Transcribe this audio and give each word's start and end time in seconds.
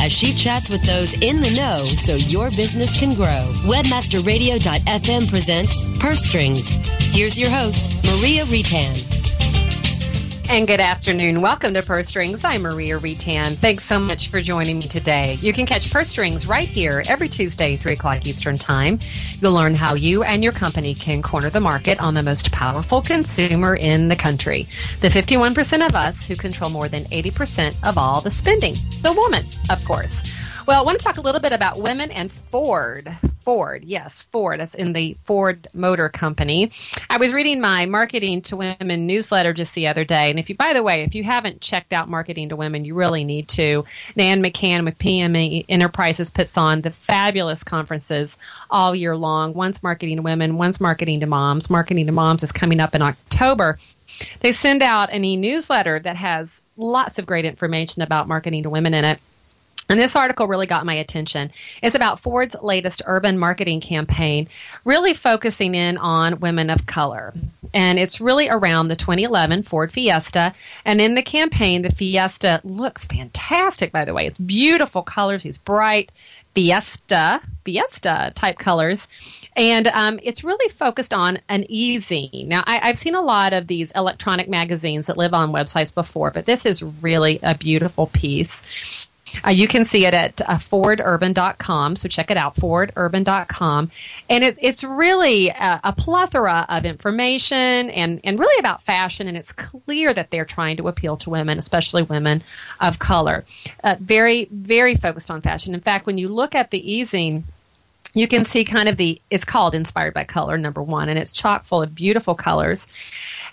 as 0.00 0.12
she 0.12 0.34
chats 0.34 0.68
with 0.68 0.82
those 0.84 1.12
in 1.14 1.40
the 1.40 1.50
know 1.50 1.84
so 1.84 2.14
your 2.16 2.50
business 2.50 2.96
can 2.98 3.14
grow. 3.14 3.50
Webmasterradio.fm 3.64 5.28
presents 5.28 5.98
Purse 5.98 6.24
Strings. 6.24 6.68
Here's 6.98 7.38
your 7.38 7.50
host, 7.50 7.84
Maria 8.04 8.44
Reitan. 8.44 9.23
And 10.46 10.68
good 10.68 10.78
afternoon. 10.80 11.40
Welcome 11.40 11.72
to 11.74 11.82
Purse 11.82 12.08
Strings. 12.08 12.44
I'm 12.44 12.62
Maria 12.62 12.98
Reitan. 12.98 13.56
Thanks 13.56 13.86
so 13.86 13.98
much 13.98 14.28
for 14.28 14.42
joining 14.42 14.78
me 14.78 14.86
today. 14.86 15.38
You 15.40 15.54
can 15.54 15.64
catch 15.64 15.90
Purse 15.90 16.08
Strings 16.08 16.46
right 16.46 16.68
here 16.68 17.02
every 17.08 17.30
Tuesday, 17.30 17.76
3 17.76 17.94
o'clock 17.94 18.26
Eastern 18.26 18.58
Time. 18.58 18.98
You'll 19.40 19.54
learn 19.54 19.74
how 19.74 19.94
you 19.94 20.22
and 20.22 20.44
your 20.44 20.52
company 20.52 20.94
can 20.94 21.22
corner 21.22 21.48
the 21.48 21.60
market 21.60 21.98
on 21.98 22.12
the 22.12 22.22
most 22.22 22.52
powerful 22.52 23.00
consumer 23.00 23.74
in 23.74 24.08
the 24.08 24.16
country. 24.16 24.68
The 25.00 25.08
51% 25.08 25.88
of 25.88 25.96
us 25.96 26.26
who 26.26 26.36
control 26.36 26.68
more 26.68 26.90
than 26.90 27.04
80% 27.04 27.74
of 27.82 27.96
all 27.96 28.20
the 28.20 28.30
spending. 28.30 28.76
The 29.02 29.12
woman, 29.12 29.46
of 29.70 29.82
course. 29.84 30.22
Well, 30.66 30.80
I 30.80 30.84
want 30.84 30.98
to 30.98 31.04
talk 31.04 31.16
a 31.16 31.22
little 31.22 31.40
bit 31.40 31.52
about 31.52 31.80
women 31.80 32.10
and 32.10 32.30
Ford. 32.30 33.16
Ford, 33.44 33.84
yes, 33.84 34.22
Ford. 34.32 34.60
That's 34.60 34.74
in 34.74 34.92
the 34.92 35.16
Ford 35.24 35.68
Motor 35.74 36.08
Company. 36.08 36.70
I 37.10 37.18
was 37.18 37.32
reading 37.32 37.60
my 37.60 37.86
Marketing 37.86 38.40
to 38.42 38.56
Women 38.56 39.06
newsletter 39.06 39.52
just 39.52 39.74
the 39.74 39.86
other 39.86 40.04
day. 40.04 40.30
And 40.30 40.38
if 40.38 40.48
you, 40.48 40.56
by 40.56 40.72
the 40.72 40.82
way, 40.82 41.02
if 41.02 41.14
you 41.14 41.24
haven't 41.24 41.60
checked 41.60 41.92
out 41.92 42.08
Marketing 42.08 42.48
to 42.48 42.56
Women, 42.56 42.84
you 42.84 42.94
really 42.94 43.24
need 43.24 43.48
to. 43.48 43.84
Nan 44.16 44.42
McCann 44.42 44.84
with 44.84 44.98
PME 44.98 45.66
Enterprises 45.68 46.30
puts 46.30 46.56
on 46.56 46.80
the 46.80 46.90
fabulous 46.90 47.62
conferences 47.62 48.38
all 48.70 48.94
year 48.94 49.16
long. 49.16 49.54
One's 49.54 49.82
Marketing 49.82 50.16
to 50.16 50.22
Women, 50.22 50.56
one's 50.56 50.80
Marketing 50.80 51.20
to 51.20 51.26
Moms. 51.26 51.68
Marketing 51.68 52.06
to 52.06 52.12
Moms 52.12 52.42
is 52.42 52.52
coming 52.52 52.80
up 52.80 52.94
in 52.94 53.02
October. 53.02 53.78
They 54.40 54.52
send 54.52 54.82
out 54.82 55.12
an 55.12 55.24
e 55.24 55.36
newsletter 55.36 55.98
that 56.00 56.16
has 56.16 56.62
lots 56.76 57.18
of 57.18 57.26
great 57.26 57.44
information 57.44 58.02
about 58.02 58.28
marketing 58.28 58.62
to 58.64 58.70
women 58.70 58.94
in 58.94 59.04
it. 59.04 59.20
And 59.88 60.00
this 60.00 60.16
article 60.16 60.46
really 60.46 60.66
got 60.66 60.86
my 60.86 60.94
attention. 60.94 61.50
It's 61.82 61.94
about 61.94 62.20
Ford's 62.20 62.56
latest 62.62 63.02
urban 63.06 63.38
marketing 63.38 63.80
campaign, 63.80 64.48
really 64.84 65.14
focusing 65.14 65.74
in 65.74 65.98
on 65.98 66.40
women 66.40 66.70
of 66.70 66.86
color. 66.86 67.34
And 67.74 67.98
it's 67.98 68.20
really 68.20 68.48
around 68.48 68.88
the 68.88 68.96
2011 68.96 69.64
Ford 69.64 69.92
Fiesta. 69.92 70.54
And 70.84 71.00
in 71.00 71.16
the 71.16 71.22
campaign, 71.22 71.82
the 71.82 71.90
Fiesta 71.90 72.60
looks 72.64 73.04
fantastic, 73.04 73.92
by 73.92 74.04
the 74.04 74.14
way. 74.14 74.26
It's 74.28 74.38
beautiful 74.38 75.02
colors, 75.02 75.42
these 75.42 75.58
bright 75.58 76.12
Fiesta, 76.54 77.40
Fiesta 77.64 78.32
type 78.34 78.58
colors. 78.58 79.08
And 79.56 79.88
um, 79.88 80.20
it's 80.22 80.44
really 80.44 80.72
focused 80.72 81.12
on 81.12 81.40
an 81.48 81.66
e-zine. 81.68 82.46
Now, 82.46 82.62
I, 82.66 82.80
I've 82.88 82.98
seen 82.98 83.16
a 83.16 83.22
lot 83.22 83.52
of 83.52 83.66
these 83.66 83.90
electronic 83.92 84.48
magazines 84.48 85.08
that 85.08 85.16
live 85.16 85.34
on 85.34 85.52
websites 85.52 85.92
before, 85.92 86.30
but 86.30 86.46
this 86.46 86.64
is 86.64 86.82
really 86.82 87.40
a 87.42 87.56
beautiful 87.56 88.06
piece. 88.06 89.08
Uh, 89.44 89.50
you 89.50 89.66
can 89.66 89.84
see 89.84 90.06
it 90.06 90.14
at 90.14 90.40
uh, 90.42 90.56
FordUrban.com, 90.56 91.96
so 91.96 92.08
check 92.08 92.30
it 92.30 92.36
out, 92.36 92.56
FordUrban.com. 92.56 93.90
And 94.28 94.44
it, 94.44 94.58
it's 94.60 94.84
really 94.84 95.48
a, 95.48 95.80
a, 95.84 95.92
plethora 95.92 96.66
of 96.68 96.84
information 96.84 97.90
and, 97.90 98.20
and 98.24 98.38
really 98.38 98.58
about 98.58 98.82
fashion, 98.82 99.26
and 99.28 99.36
it's 99.36 99.52
clear 99.52 100.12
that 100.12 100.30
they're 100.30 100.44
trying 100.44 100.76
to 100.76 100.88
appeal 100.88 101.16
to 101.18 101.30
women, 101.30 101.58
especially 101.58 102.02
women 102.02 102.42
of 102.80 102.98
color. 102.98 103.44
Uh, 103.82 103.96
very, 104.00 104.48
very 104.50 104.94
focused 104.94 105.30
on 105.30 105.40
fashion. 105.40 105.74
In 105.74 105.80
fact, 105.80 106.06
when 106.06 106.18
you 106.18 106.28
look 106.28 106.54
at 106.54 106.70
the 106.70 106.92
e-zine, 106.92 107.44
you 108.14 108.28
can 108.28 108.44
see 108.44 108.64
kind 108.64 108.88
of 108.88 108.96
the 108.96 109.20
it's 109.30 109.44
called 109.44 109.74
inspired 109.74 110.14
by 110.14 110.24
color 110.24 110.56
number 110.56 110.82
one 110.82 111.08
and 111.08 111.18
it's 111.18 111.32
chock 111.32 111.64
full 111.64 111.82
of 111.82 111.94
beautiful 111.94 112.34
colors 112.34 112.86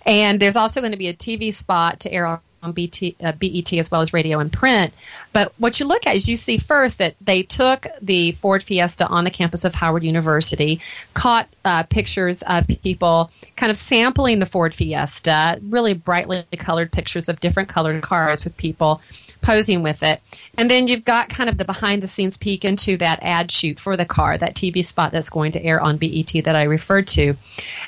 and 0.06 0.40
there's 0.40 0.56
also 0.56 0.80
going 0.80 0.92
to 0.92 0.98
be 0.98 1.08
a 1.08 1.14
tv 1.14 1.52
spot 1.54 2.00
to 2.00 2.12
air 2.12 2.28
on 2.28 2.40
on 2.64 2.72
BT, 2.72 3.16
uh, 3.24 3.32
BET 3.34 3.74
as 3.74 3.90
well 3.90 4.02
as 4.02 4.14
radio 4.14 4.40
and 4.40 4.52
print. 4.52 4.94
But 5.34 5.54
what 5.58 5.80
you 5.80 5.86
look 5.86 6.06
at 6.06 6.16
is 6.16 6.30
you 6.30 6.38
see 6.38 6.58
first 6.58 6.98
that 7.00 7.16
they 7.22 7.44
took 7.44 7.88
the 8.02 8.34
Ford 8.34 8.64
Fiesta 8.64 9.08
on 9.08 9.24
the 9.24 9.32
campus 9.32 9.64
of 9.64 9.74
Howard 9.76 10.04
University, 10.04 10.80
caught 11.14 11.48
uh, 11.66 11.84
pictures 11.84 12.42
of 12.44 12.68
people 12.68 13.32
kind 13.56 13.72
of 13.72 13.78
sampling 13.78 14.40
the 14.40 14.46
Ford 14.46 14.76
Fiesta, 14.76 15.60
really 15.64 15.94
brightly 15.94 16.46
colored 16.58 16.92
pictures 16.92 17.30
of 17.30 17.40
different 17.40 17.70
colored 17.70 18.02
cars 18.02 18.44
with 18.44 18.56
people 18.58 19.02
posing 19.42 19.84
with 19.84 20.04
it. 20.04 20.22
And 20.58 20.70
then 20.70 20.88
you've 20.88 21.06
got 21.06 21.30
kind 21.30 21.50
of 21.50 21.58
the 21.58 21.66
behind 21.66 22.04
the 22.04 22.08
scenes 22.08 22.38
peek 22.38 22.64
into 22.66 22.98
that 22.98 23.20
ad 23.22 23.52
shoot 23.52 23.80
for 23.80 23.98
the 23.98 24.06
car, 24.06 24.38
that 24.38 24.56
TV 24.56 24.86
spot 24.86 25.12
that's 25.12 25.30
going 25.30 25.54
to 25.54 25.64
air 25.64 25.82
on 25.82 25.98
BET 25.98 26.32
that 26.44 26.56
I 26.56 26.64
referred 26.64 27.08
to. 27.08 27.36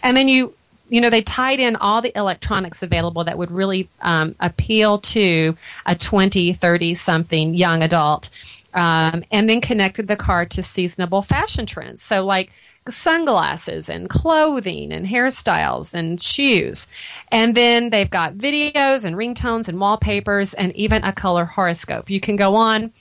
And 0.02 0.18
then 0.18 0.28
you 0.28 0.54
you 0.94 1.02
know, 1.02 1.10
they 1.10 1.24
tied 1.24 1.60
in 1.60 1.76
all 1.78 2.04
the 2.04 2.16
electronics 2.16 2.84
available 2.84 3.24
that 3.24 3.36
would 3.36 3.50
really 3.50 3.90
um, 4.02 4.36
appeal 4.40 5.00
to 5.00 5.58
a 5.88 5.96
20, 5.96 6.54
30 6.54 6.94
something 6.94 7.56
young 7.56 7.82
adult. 7.82 8.30
Um, 8.76 9.24
and 9.32 9.50
then 9.50 9.60
connected 9.60 10.08
the 10.08 10.16
car 10.16 10.46
to 10.46 10.62
seasonable 10.62 11.24
fashion 11.24 11.66
trends. 11.66 12.04
So, 12.04 12.24
like 12.24 12.52
sunglasses 12.90 13.90
and 13.90 14.08
clothing 14.10 14.92
and 14.92 15.08
hairstyles 15.08 15.96
and 15.96 16.22
shoes. 16.22 16.86
And 17.32 17.56
then 17.56 17.90
they've 17.90 18.10
got 18.10 18.36
videos 18.36 19.04
and 19.04 19.16
ringtones 19.16 19.68
and 19.68 19.80
wallpapers 19.80 20.54
and 20.54 20.76
even 20.76 21.04
a 21.04 21.14
color 21.14 21.46
horoscope. 21.46 22.10
You 22.10 22.20
can 22.20 22.36
go 22.36 22.56
on 22.56 22.92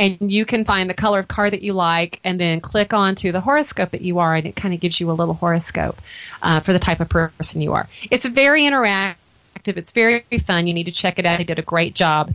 and 0.00 0.32
you 0.32 0.46
can 0.46 0.64
find 0.64 0.88
the 0.88 0.94
color 0.94 1.18
of 1.18 1.28
car 1.28 1.50
that 1.50 1.60
you 1.60 1.74
like 1.74 2.20
and 2.24 2.40
then 2.40 2.58
click 2.62 2.94
onto 2.94 3.30
the 3.32 3.40
horoscope 3.42 3.90
that 3.90 4.00
you 4.00 4.18
are 4.18 4.34
and 4.34 4.46
it 4.46 4.56
kind 4.56 4.72
of 4.72 4.80
gives 4.80 4.98
you 4.98 5.10
a 5.10 5.12
little 5.12 5.34
horoscope 5.34 6.00
uh, 6.40 6.58
for 6.58 6.72
the 6.72 6.78
type 6.78 7.00
of 7.00 7.08
person 7.10 7.60
you 7.60 7.74
are. 7.74 7.86
It's 8.10 8.24
very 8.24 8.62
interactive. 8.62 9.14
It's 9.66 9.92
very 9.92 10.24
fun. 10.42 10.66
You 10.66 10.72
need 10.72 10.84
to 10.84 10.90
check 10.90 11.18
it 11.18 11.26
out. 11.26 11.36
They 11.36 11.44
did 11.44 11.58
a 11.58 11.62
great 11.62 11.94
job. 11.94 12.32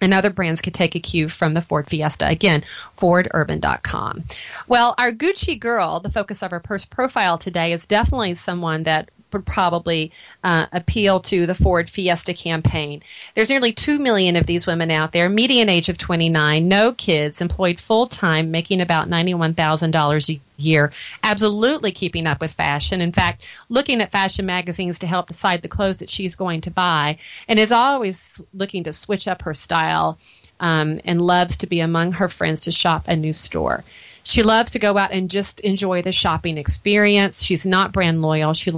And 0.00 0.14
other 0.14 0.30
brands 0.30 0.62
could 0.62 0.74
take 0.74 0.96
a 0.96 1.00
cue 1.00 1.28
from 1.28 1.52
the 1.52 1.60
Ford 1.60 1.86
Fiesta. 1.86 2.26
Again, 2.26 2.64
FordUrban.com. 2.96 4.24
Well, 4.66 4.94
our 4.98 5.12
Gucci 5.12 5.60
girl, 5.60 6.00
the 6.00 6.10
focus 6.10 6.42
of 6.42 6.52
our 6.52 6.58
purse 6.60 6.86
profile 6.86 7.38
today, 7.38 7.72
is 7.72 7.86
definitely 7.86 8.34
someone 8.34 8.82
that 8.84 9.10
would 9.32 9.46
probably 9.46 10.12
uh, 10.44 10.66
appeal 10.72 11.20
to 11.20 11.46
the 11.46 11.54
Ford 11.54 11.88
Fiesta 11.88 12.34
campaign. 12.34 13.02
There's 13.34 13.50
nearly 13.50 13.72
2 13.72 13.98
million 13.98 14.36
of 14.36 14.46
these 14.46 14.66
women 14.66 14.90
out 14.90 15.12
there, 15.12 15.28
median 15.28 15.68
age 15.68 15.88
of 15.88 15.98
29, 15.98 16.66
no 16.66 16.92
kids, 16.92 17.40
employed 17.40 17.80
full 17.80 18.06
time, 18.06 18.50
making 18.50 18.80
about 18.80 19.08
$91,000 19.08 20.34
a 20.34 20.40
year, 20.56 20.92
absolutely 21.22 21.92
keeping 21.92 22.26
up 22.26 22.40
with 22.40 22.52
fashion. 22.52 23.00
In 23.00 23.12
fact, 23.12 23.44
looking 23.68 24.00
at 24.00 24.12
fashion 24.12 24.46
magazines 24.46 24.98
to 25.00 25.06
help 25.06 25.28
decide 25.28 25.62
the 25.62 25.68
clothes 25.68 25.98
that 25.98 26.10
she's 26.10 26.34
going 26.34 26.60
to 26.62 26.70
buy, 26.70 27.18
and 27.48 27.58
is 27.58 27.72
always 27.72 28.40
looking 28.54 28.84
to 28.84 28.92
switch 28.92 29.28
up 29.28 29.42
her 29.42 29.54
style 29.54 30.18
um, 30.60 31.00
and 31.04 31.20
loves 31.20 31.56
to 31.58 31.66
be 31.66 31.80
among 31.80 32.12
her 32.12 32.28
friends 32.28 32.62
to 32.62 32.72
shop 32.72 33.04
a 33.06 33.16
new 33.16 33.32
store. 33.32 33.84
She 34.24 34.42
loves 34.42 34.70
to 34.72 34.78
go 34.78 34.96
out 34.96 35.12
and 35.12 35.28
just 35.28 35.60
enjoy 35.60 36.02
the 36.02 36.12
shopping 36.12 36.56
experience. 36.56 37.42
She's 37.42 37.66
not 37.66 37.92
brand 37.92 38.22
loyal. 38.22 38.54
She 38.54 38.72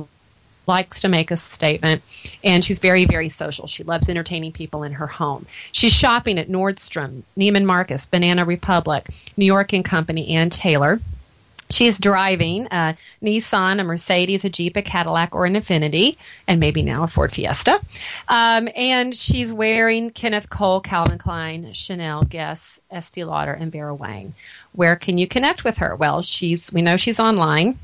likes 0.66 1.00
to 1.02 1.08
make 1.08 1.30
a 1.30 1.36
statement, 1.36 2.02
and 2.42 2.64
she's 2.64 2.78
very, 2.78 3.04
very 3.04 3.28
social. 3.28 3.66
She 3.66 3.82
loves 3.82 4.08
entertaining 4.08 4.52
people 4.52 4.82
in 4.82 4.92
her 4.92 5.06
home. 5.06 5.46
She's 5.72 5.92
shopping 5.92 6.38
at 6.38 6.48
Nordstrom, 6.48 7.22
Neiman 7.38 7.64
Marcus, 7.64 8.06
Banana 8.06 8.44
Republic, 8.44 9.08
New 9.36 9.46
York 9.46 9.72
and 9.72 9.84
Company, 9.84 10.28
and 10.34 10.50
Taylor. 10.50 11.00
She's 11.70 11.98
driving 11.98 12.66
a 12.70 12.94
Nissan, 13.22 13.80
a 13.80 13.84
Mercedes, 13.84 14.44
a 14.44 14.50
Jeep, 14.50 14.76
a 14.76 14.82
Cadillac, 14.82 15.34
or 15.34 15.46
an 15.46 15.54
Infiniti, 15.54 16.16
and 16.46 16.60
maybe 16.60 16.82
now 16.82 17.04
a 17.04 17.08
Ford 17.08 17.32
Fiesta. 17.32 17.80
Um, 18.28 18.68
and 18.76 19.14
she's 19.14 19.52
wearing 19.52 20.10
Kenneth 20.10 20.50
Cole, 20.50 20.80
Calvin 20.80 21.18
Klein, 21.18 21.72
Chanel, 21.72 22.24
Guess, 22.24 22.80
Estee 22.90 23.24
Lauder, 23.24 23.52
and 23.52 23.72
Vera 23.72 23.94
Wang. 23.94 24.34
Where 24.72 24.94
can 24.94 25.16
you 25.16 25.26
connect 25.26 25.64
with 25.64 25.78
her? 25.78 25.96
Well, 25.96 26.20
she's 26.20 26.72
we 26.72 26.82
know 26.82 26.96
she's 26.96 27.18
online 27.18 27.78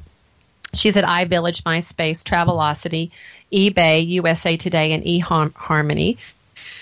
She's 0.74 0.96
at 0.96 1.04
iVillage, 1.04 1.62
MySpace, 1.62 2.22
Travelocity, 2.22 3.10
eBay, 3.52 4.06
USA 4.06 4.56
Today, 4.56 4.92
and 4.92 5.02
eHarmony. 5.04 6.18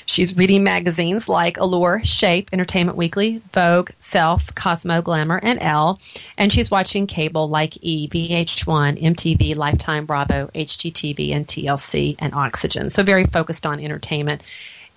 She's 0.06 0.37
reading 0.37 0.64
magazines 0.64 1.29
like 1.29 1.56
Allure, 1.58 2.00
Shape, 2.05 2.50
Entertainment 2.52 2.96
Weekly, 2.96 3.43
Vogue, 3.52 3.90
Self, 3.99 4.55
Cosmo, 4.55 5.02
Glamour, 5.02 5.38
and 5.43 5.61
Elle. 5.61 6.00
And 6.37 6.52
she's 6.52 6.70
watching 6.70 7.06
cable 7.06 7.49
like 7.49 7.76
E, 7.82 8.08
VH1, 8.08 9.00
MTV, 9.02 9.56
Lifetime, 9.56 10.06
Bravo, 10.06 10.50
HGTV, 10.55 11.32
and 11.32 11.46
TLC, 11.46 12.17
and 12.19 12.35
Oxygen. 12.35 12.90
So 12.90 13.02
very 13.02 13.25
focused 13.25 13.67
on 13.67 13.81
entertainment 13.81 14.43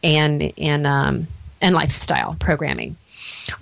and 0.03 0.53
and 0.57 0.88
um, 0.88 1.27
and 1.61 1.75
lifestyle 1.75 2.35
programming. 2.39 2.95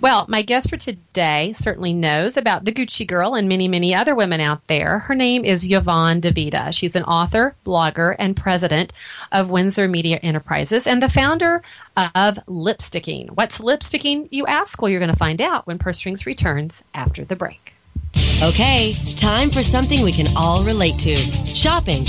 Well, 0.00 0.26
my 0.28 0.42
guest 0.42 0.70
for 0.70 0.76
today 0.76 1.52
certainly 1.54 1.92
knows 1.92 2.36
about 2.36 2.64
the 2.64 2.72
Gucci 2.72 3.06
Girl 3.06 3.34
and 3.34 3.48
many, 3.48 3.68
many 3.68 3.94
other 3.94 4.14
women 4.14 4.40
out 4.40 4.66
there. 4.66 5.00
Her 5.00 5.14
name 5.14 5.44
is 5.44 5.64
Yvonne 5.64 6.20
DiVita. 6.20 6.72
She's 6.74 6.96
an 6.96 7.04
author, 7.04 7.54
blogger, 7.64 8.14
and 8.18 8.36
president 8.36 8.92
of 9.32 9.50
Windsor 9.50 9.88
Media 9.88 10.18
Enterprises 10.22 10.86
and 10.86 11.02
the 11.02 11.08
founder 11.08 11.62
of 11.96 12.38
Lipsticking. 12.46 13.30
What's 13.30 13.58
lipsticking, 13.58 14.28
you 14.30 14.46
ask? 14.46 14.80
Well, 14.80 14.90
you're 14.90 15.00
going 15.00 15.10
to 15.10 15.16
find 15.16 15.40
out 15.40 15.66
when 15.66 15.78
Purse 15.78 15.98
Strings 15.98 16.26
returns 16.26 16.82
after 16.94 17.24
the 17.24 17.36
break. 17.36 17.74
Okay, 18.42 18.94
time 19.16 19.50
for 19.50 19.62
something 19.62 20.02
we 20.02 20.12
can 20.12 20.26
all 20.36 20.64
relate 20.64 20.98
to 21.00 21.16
shopping. 21.44 22.06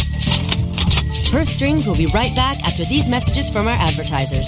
Purse 1.30 1.50
Strings 1.50 1.86
will 1.86 1.96
be 1.96 2.08
right 2.08 2.36
back 2.36 2.60
after 2.64 2.86
these 2.86 3.08
messages 3.08 3.50
from 3.50 3.68
our 3.68 3.76
advertisers. 3.76 4.48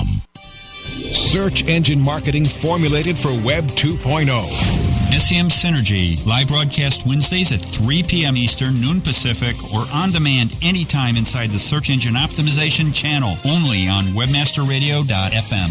Search 0.85 1.65
engine 1.65 2.01
marketing 2.01 2.45
formulated 2.45 3.17
for 3.17 3.29
Web 3.29 3.65
2.0. 3.65 4.81
SEM 5.11 5.49
Synergy, 5.49 6.25
live 6.25 6.47
broadcast 6.47 7.05
Wednesdays 7.05 7.51
at 7.51 7.61
3 7.61 8.03
p.m. 8.03 8.37
Eastern, 8.37 8.79
noon 8.79 9.01
Pacific, 9.01 9.55
or 9.73 9.85
on 9.93 10.11
demand 10.11 10.57
anytime 10.61 11.17
inside 11.17 11.51
the 11.51 11.59
Search 11.59 11.89
Engine 11.89 12.13
Optimization 12.13 12.93
channel, 12.93 13.37
only 13.43 13.87
on 13.87 14.05
WebmasterRadio.fm. 14.05 15.69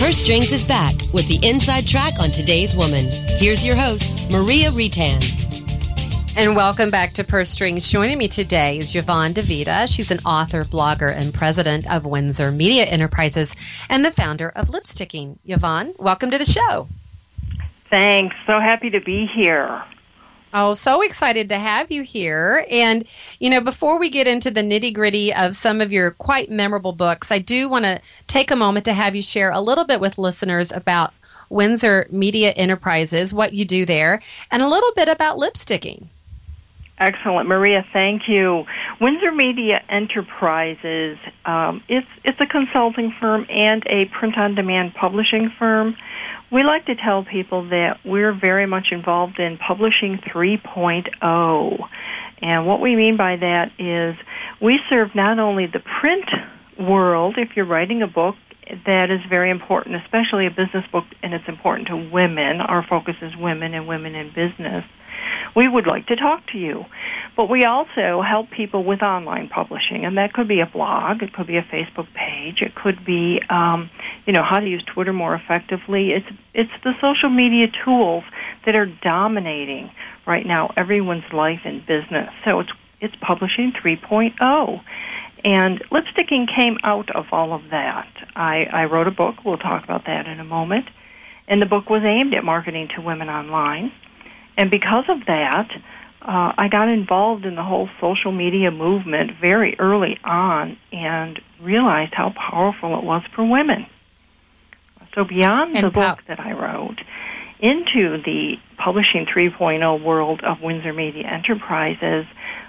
Her 0.00 0.12
Strings 0.12 0.50
is 0.50 0.64
back 0.64 0.96
with 1.12 1.28
the 1.28 1.38
inside 1.46 1.86
track 1.86 2.18
on 2.18 2.30
today's 2.30 2.74
woman. 2.74 3.06
Here's 3.38 3.64
your 3.64 3.76
host, 3.76 4.10
Maria 4.30 4.70
Reitan. 4.70 5.41
And 6.34 6.56
welcome 6.56 6.88
back 6.88 7.12
to 7.14 7.24
Purse 7.24 7.50
Strings. 7.50 7.86
Joining 7.90 8.16
me 8.16 8.26
today 8.26 8.78
is 8.78 8.96
Yvonne 8.96 9.34
DiVita. 9.34 9.86
She's 9.94 10.10
an 10.10 10.20
author, 10.20 10.64
blogger, 10.64 11.14
and 11.14 11.32
president 11.32 11.88
of 11.90 12.06
Windsor 12.06 12.50
Media 12.50 12.84
Enterprises 12.86 13.54
and 13.90 14.02
the 14.02 14.10
founder 14.10 14.48
of 14.48 14.68
Lipsticking. 14.68 15.36
Yvonne, 15.44 15.92
welcome 15.98 16.30
to 16.30 16.38
the 16.38 16.46
show. 16.46 16.88
Thanks. 17.90 18.34
So 18.46 18.60
happy 18.60 18.88
to 18.88 19.00
be 19.02 19.26
here. 19.26 19.84
Oh, 20.54 20.72
so 20.72 21.02
excited 21.02 21.50
to 21.50 21.58
have 21.58 21.92
you 21.92 22.02
here. 22.02 22.66
And, 22.70 23.04
you 23.38 23.50
know, 23.50 23.60
before 23.60 23.98
we 23.98 24.08
get 24.08 24.26
into 24.26 24.50
the 24.50 24.62
nitty 24.62 24.94
gritty 24.94 25.34
of 25.34 25.54
some 25.54 25.82
of 25.82 25.92
your 25.92 26.12
quite 26.12 26.50
memorable 26.50 26.92
books, 26.92 27.30
I 27.30 27.40
do 27.40 27.68
want 27.68 27.84
to 27.84 28.00
take 28.26 28.50
a 28.50 28.56
moment 28.56 28.86
to 28.86 28.94
have 28.94 29.14
you 29.14 29.22
share 29.22 29.50
a 29.50 29.60
little 29.60 29.84
bit 29.84 30.00
with 30.00 30.16
listeners 30.16 30.72
about 30.72 31.12
Windsor 31.50 32.06
Media 32.10 32.52
Enterprises, 32.52 33.34
what 33.34 33.52
you 33.52 33.66
do 33.66 33.84
there, 33.84 34.22
and 34.50 34.62
a 34.62 34.68
little 34.68 34.92
bit 34.96 35.10
about 35.10 35.36
lipsticking. 35.36 36.08
Excellent, 37.02 37.48
Maria. 37.48 37.84
Thank 37.92 38.28
you. 38.28 38.64
Windsor 39.00 39.32
Media 39.32 39.82
Enterprises. 39.88 41.18
Um, 41.44 41.82
it's 41.88 42.06
it's 42.22 42.40
a 42.40 42.46
consulting 42.46 43.12
firm 43.20 43.44
and 43.50 43.82
a 43.88 44.04
print-on-demand 44.04 44.94
publishing 44.94 45.50
firm. 45.58 45.96
We 46.52 46.62
like 46.62 46.86
to 46.86 46.94
tell 46.94 47.24
people 47.24 47.68
that 47.70 47.98
we're 48.04 48.32
very 48.32 48.66
much 48.66 48.92
involved 48.92 49.40
in 49.40 49.58
publishing 49.58 50.18
3.0, 50.18 51.88
and 52.40 52.66
what 52.68 52.80
we 52.80 52.94
mean 52.94 53.16
by 53.16 53.34
that 53.34 53.72
is 53.80 54.14
we 54.60 54.78
serve 54.88 55.12
not 55.16 55.40
only 55.40 55.66
the 55.66 55.80
print 55.80 56.30
world. 56.78 57.34
If 57.36 57.56
you're 57.56 57.66
writing 57.66 58.02
a 58.02 58.06
book, 58.06 58.36
that 58.86 59.10
is 59.10 59.18
very 59.28 59.50
important, 59.50 59.96
especially 59.96 60.46
a 60.46 60.50
business 60.50 60.86
book, 60.92 61.06
and 61.20 61.34
it's 61.34 61.48
important 61.48 61.88
to 61.88 61.96
women. 61.96 62.60
Our 62.60 62.86
focus 62.86 63.16
is 63.22 63.34
women 63.36 63.74
and 63.74 63.88
women 63.88 64.14
in 64.14 64.28
business 64.28 64.84
we 65.54 65.68
would 65.68 65.86
like 65.86 66.06
to 66.06 66.16
talk 66.16 66.46
to 66.48 66.58
you. 66.58 66.84
But 67.36 67.48
we 67.48 67.64
also 67.64 68.22
help 68.22 68.50
people 68.50 68.84
with 68.84 69.02
online 69.02 69.48
publishing, 69.48 70.04
and 70.04 70.18
that 70.18 70.32
could 70.32 70.48
be 70.48 70.60
a 70.60 70.66
blog, 70.66 71.22
it 71.22 71.32
could 71.32 71.46
be 71.46 71.56
a 71.56 71.62
Facebook 71.62 72.12
page, 72.14 72.60
it 72.60 72.74
could 72.74 73.04
be, 73.04 73.40
um, 73.48 73.90
you 74.26 74.32
know, 74.32 74.42
how 74.42 74.60
to 74.60 74.66
use 74.66 74.84
Twitter 74.84 75.12
more 75.12 75.34
effectively. 75.34 76.12
It's 76.12 76.26
it's 76.54 76.72
the 76.84 76.92
social 77.00 77.30
media 77.30 77.68
tools 77.84 78.24
that 78.66 78.76
are 78.76 78.86
dominating 78.86 79.90
right 80.26 80.46
now 80.46 80.72
everyone's 80.76 81.30
life 81.32 81.60
and 81.64 81.84
business. 81.86 82.30
So 82.44 82.60
it's 82.60 82.70
it's 83.00 83.16
publishing 83.20 83.72
3.0. 83.72 84.82
And 85.44 85.82
lipsticking 85.90 86.54
came 86.54 86.78
out 86.84 87.10
of 87.14 87.26
all 87.32 87.52
of 87.52 87.62
that. 87.70 88.08
I, 88.36 88.64
I 88.72 88.84
wrote 88.84 89.08
a 89.08 89.10
book. 89.10 89.44
We'll 89.44 89.58
talk 89.58 89.82
about 89.82 90.06
that 90.06 90.26
in 90.28 90.38
a 90.38 90.44
moment. 90.44 90.86
And 91.48 91.60
the 91.60 91.66
book 91.66 91.90
was 91.90 92.02
aimed 92.04 92.32
at 92.34 92.44
marketing 92.44 92.88
to 92.94 93.02
women 93.02 93.28
online. 93.28 93.92
And 94.56 94.70
because 94.70 95.04
of 95.08 95.26
that, 95.26 95.70
uh, 96.22 96.52
I 96.56 96.68
got 96.68 96.88
involved 96.88 97.44
in 97.44 97.56
the 97.56 97.64
whole 97.64 97.88
social 98.00 98.32
media 98.32 98.70
movement 98.70 99.32
very 99.40 99.78
early 99.78 100.18
on 100.24 100.78
and 100.92 101.40
realized 101.60 102.14
how 102.14 102.30
powerful 102.30 102.96
it 102.98 103.04
was 103.04 103.22
for 103.34 103.44
women. 103.44 103.86
So 105.14 105.24
beyond 105.24 105.76
and 105.76 105.86
the 105.86 105.90
book 105.90 106.20
that 106.28 106.40
I 106.40 106.52
wrote, 106.52 107.00
into 107.60 108.20
the 108.24 108.56
publishing 108.76 109.26
3.0 109.26 110.02
world 110.02 110.42
of 110.42 110.60
Windsor 110.60 110.92
Media 110.92 111.26
Enterprises, 111.26 112.26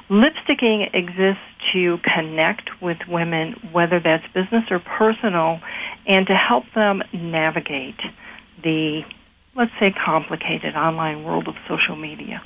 lipsticking 0.09 0.93
exists 0.93 1.41
to 1.73 1.97
connect 2.03 2.81
with 2.81 2.97
women, 3.07 3.53
whether 3.71 3.99
that's 3.99 4.25
business 4.33 4.65
or 4.69 4.79
personal, 4.79 5.59
and 6.05 6.27
to 6.27 6.35
help 6.35 6.65
them 6.75 7.01
navigate 7.13 7.99
the 8.63 9.03
let's 9.55 9.71
say, 9.79 9.91
complicated 9.91 10.75
online 10.75 11.23
world 11.23 11.47
of 11.47 11.55
social 11.67 11.95
media. 11.95 12.41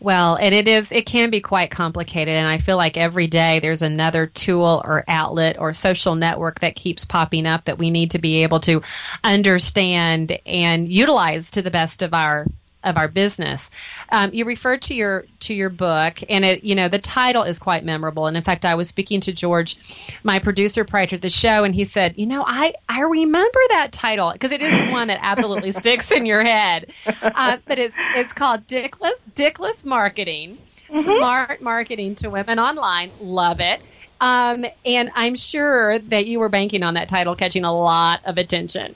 Well, 0.00 0.36
and 0.36 0.54
it 0.54 0.68
is, 0.68 0.90
it 0.90 1.06
can 1.06 1.30
be 1.30 1.40
quite 1.40 1.70
complicated. 1.70 2.34
And 2.34 2.46
I 2.46 2.58
feel 2.58 2.76
like 2.76 2.96
every 2.96 3.26
day 3.26 3.60
there's 3.60 3.82
another 3.82 4.26
tool 4.26 4.82
or 4.84 5.04
outlet 5.08 5.58
or 5.58 5.72
social 5.72 6.14
network 6.14 6.60
that 6.60 6.76
keeps 6.76 7.04
popping 7.04 7.46
up 7.46 7.64
that 7.64 7.78
we 7.78 7.90
need 7.90 8.12
to 8.12 8.18
be 8.18 8.42
able 8.42 8.60
to 8.60 8.82
understand 9.22 10.38
and 10.46 10.90
utilize 10.90 11.50
to 11.52 11.62
the 11.62 11.70
best 11.70 12.02
of 12.02 12.14
our 12.14 12.46
of 12.86 12.96
our 12.96 13.08
business. 13.08 13.68
Um, 14.10 14.32
you 14.32 14.44
referred 14.44 14.80
to 14.82 14.94
your 14.94 15.26
to 15.40 15.54
your 15.54 15.68
book, 15.68 16.20
and 16.28 16.44
it 16.44 16.64
you 16.64 16.74
know 16.74 16.88
the 16.88 16.98
title 16.98 17.42
is 17.42 17.58
quite 17.58 17.84
memorable. 17.84 18.26
And 18.26 18.36
in 18.36 18.42
fact, 18.42 18.64
I 18.64 18.74
was 18.74 18.88
speaking 18.88 19.20
to 19.22 19.32
George, 19.32 19.76
my 20.22 20.38
producer, 20.38 20.84
prior 20.84 21.06
to 21.06 21.18
the 21.18 21.28
show, 21.28 21.64
and 21.64 21.74
he 21.74 21.84
said, 21.84 22.14
you 22.16 22.26
know, 22.26 22.44
I 22.46 22.74
I 22.88 23.02
remember 23.02 23.60
that 23.70 23.92
title 23.92 24.32
because 24.32 24.52
it 24.52 24.62
is 24.62 24.90
one 24.90 25.08
that 25.08 25.18
absolutely 25.20 25.72
sticks 25.72 26.10
in 26.10 26.24
your 26.24 26.42
head. 26.42 26.92
Uh, 27.22 27.58
but 27.66 27.78
it's 27.78 27.94
it's 28.14 28.32
called 28.32 28.66
Dickless 28.66 29.12
Dickless 29.34 29.84
Marketing, 29.84 30.58
mm-hmm. 30.88 31.02
Smart 31.02 31.60
Marketing 31.60 32.14
to 32.16 32.30
Women 32.30 32.58
Online. 32.58 33.10
Love 33.20 33.60
it. 33.60 33.80
Um, 34.20 34.64
and 34.86 35.10
I'm 35.14 35.34
sure 35.34 35.98
that 35.98 36.26
you 36.26 36.40
were 36.40 36.48
banking 36.48 36.82
on 36.82 36.94
that 36.94 37.08
title 37.08 37.36
catching 37.36 37.64
a 37.64 37.76
lot 37.76 38.20
of 38.24 38.38
attention. 38.38 38.94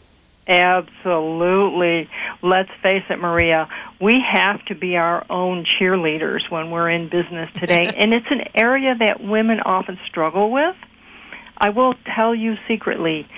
Absolutely. 0.50 2.10
Let's 2.42 2.70
face 2.82 3.04
it, 3.08 3.20
Maria, 3.20 3.68
we 4.00 4.20
have 4.20 4.64
to 4.64 4.74
be 4.74 4.96
our 4.96 5.24
own 5.30 5.64
cheerleaders 5.64 6.50
when 6.50 6.72
we're 6.72 6.90
in 6.90 7.08
business 7.08 7.48
today. 7.54 7.84
and 7.96 8.12
it's 8.12 8.26
an 8.30 8.42
area 8.52 8.96
that 8.98 9.22
women 9.22 9.60
often 9.60 9.96
struggle 10.08 10.50
with. 10.50 10.74
I 11.56 11.70
will 11.70 11.94
tell 12.16 12.34
you 12.34 12.56
secretly 12.66 13.28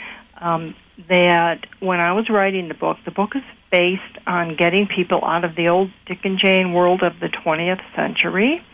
um, 0.41 0.75
that 1.11 1.67
when 1.81 2.01
I 2.01 2.15
was 2.15 2.31
writing 2.31 2.69
the 2.69 2.75
book, 2.75 2.97
the 3.05 3.11
book 3.11 3.37
is 3.37 3.43
based 3.71 4.03
on 4.27 4.57
getting 4.57 4.87
people 4.87 5.23
out 5.23 5.45
of 5.45 5.55
the 5.55 5.69
old 5.69 5.91
Dick 6.07 6.21
and 6.25 6.39
Jane 6.39 6.73
world 6.73 7.03
of 7.03 7.21
the 7.21 7.29
20th 7.29 7.83
century 7.95 8.65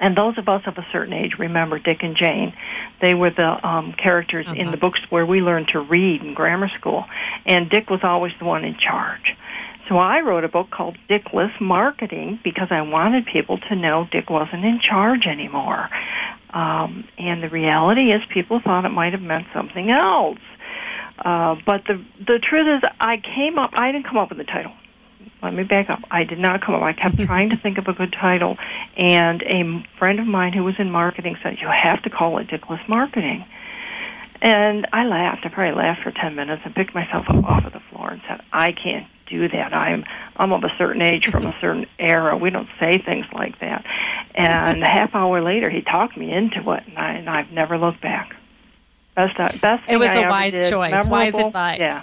and 0.00 0.16
those 0.16 0.38
of 0.38 0.48
us 0.48 0.62
of 0.66 0.78
a 0.78 0.86
certain 0.92 1.12
age 1.12 1.32
remember 1.38 1.78
Dick 1.78 1.98
and 2.02 2.16
Jane. 2.16 2.54
They 3.00 3.14
were 3.14 3.30
the 3.30 3.66
um, 3.66 3.92
characters 3.92 4.46
uh-huh. 4.46 4.60
in 4.60 4.70
the 4.70 4.76
books 4.76 5.00
where 5.10 5.26
we 5.26 5.40
learned 5.40 5.68
to 5.68 5.80
read 5.80 6.22
in 6.22 6.34
grammar 6.34 6.68
school, 6.78 7.04
and 7.46 7.68
Dick 7.68 7.90
was 7.90 8.00
always 8.02 8.32
the 8.38 8.44
one 8.44 8.64
in 8.64 8.76
charge. 8.78 9.36
So 9.88 9.96
I 9.96 10.20
wrote 10.20 10.44
a 10.44 10.48
book 10.48 10.70
called 10.70 10.98
Dickless 11.08 11.58
Marketing 11.60 12.38
because 12.44 12.68
I 12.70 12.82
wanted 12.82 13.24
people 13.26 13.58
to 13.68 13.74
know 13.74 14.06
Dick 14.10 14.28
wasn't 14.28 14.64
in 14.64 14.80
charge 14.80 15.26
anymore. 15.26 15.88
Um, 16.50 17.08
and 17.16 17.42
the 17.42 17.48
reality 17.48 18.12
is, 18.12 18.20
people 18.32 18.60
thought 18.62 18.84
it 18.84 18.90
might 18.90 19.12
have 19.12 19.22
meant 19.22 19.46
something 19.54 19.90
else. 19.90 20.38
Uh, 21.18 21.56
but 21.66 21.84
the 21.86 22.04
the 22.18 22.38
truth 22.38 22.66
is, 22.76 22.90
I 23.00 23.16
came 23.16 23.58
up. 23.58 23.72
I 23.74 23.90
didn't 23.92 24.06
come 24.06 24.18
up 24.18 24.28
with 24.28 24.38
the 24.38 24.44
title 24.44 24.72
let 25.42 25.54
me 25.54 25.62
back 25.62 25.88
up. 25.88 26.00
I 26.10 26.24
did 26.24 26.38
not 26.38 26.64
come 26.64 26.74
up. 26.74 26.82
I 26.82 26.92
kept 26.92 27.18
trying 27.26 27.50
to 27.50 27.56
think 27.56 27.78
of 27.78 27.86
a 27.86 27.92
good 27.92 28.12
title, 28.12 28.56
and 28.96 29.42
a 29.42 29.84
friend 29.98 30.20
of 30.20 30.26
mine 30.26 30.52
who 30.52 30.64
was 30.64 30.74
in 30.78 30.90
marketing 30.90 31.36
said, 31.42 31.58
"You 31.60 31.68
have 31.68 32.02
to 32.02 32.10
call 32.10 32.38
it 32.38 32.48
Dickless 32.48 32.86
Marketing." 32.88 33.44
And 34.40 34.86
I 34.92 35.04
laughed. 35.04 35.44
I 35.44 35.48
probably 35.48 35.74
laughed 35.74 36.02
for 36.02 36.12
ten 36.12 36.34
minutes 36.34 36.62
and 36.64 36.74
picked 36.74 36.94
myself 36.94 37.26
up 37.28 37.44
off 37.44 37.64
of 37.64 37.72
the 37.72 37.82
floor 37.90 38.10
and 38.10 38.20
said, 38.28 38.40
"I 38.52 38.72
can't 38.72 39.06
do 39.26 39.48
that. 39.48 39.74
I'm 39.74 40.04
I'm 40.36 40.52
of 40.52 40.64
a 40.64 40.72
certain 40.78 41.02
age 41.02 41.28
from 41.30 41.46
a 41.46 41.54
certain 41.60 41.86
era. 41.98 42.36
We 42.36 42.50
don't 42.50 42.68
say 42.78 42.98
things 42.98 43.26
like 43.32 43.60
that." 43.60 43.84
And 44.34 44.82
a 44.82 44.86
half 44.86 45.14
hour 45.14 45.42
later, 45.42 45.68
he 45.70 45.82
talked 45.82 46.16
me 46.16 46.32
into 46.32 46.70
it, 46.70 46.84
and, 46.86 46.96
I, 46.98 47.12
and 47.14 47.28
I've 47.28 47.50
never 47.50 47.76
looked 47.76 48.00
back. 48.00 48.36
Best 49.16 49.38
uh, 49.40 49.48
best. 49.60 49.82
It 49.88 49.96
was 49.96 50.08
a 50.08 50.26
I 50.26 50.28
wise 50.28 50.70
choice. 50.70 50.92
Memorable. 50.92 51.10
Wise 51.10 51.34
advice. 51.34 51.78
Yeah. 51.80 52.02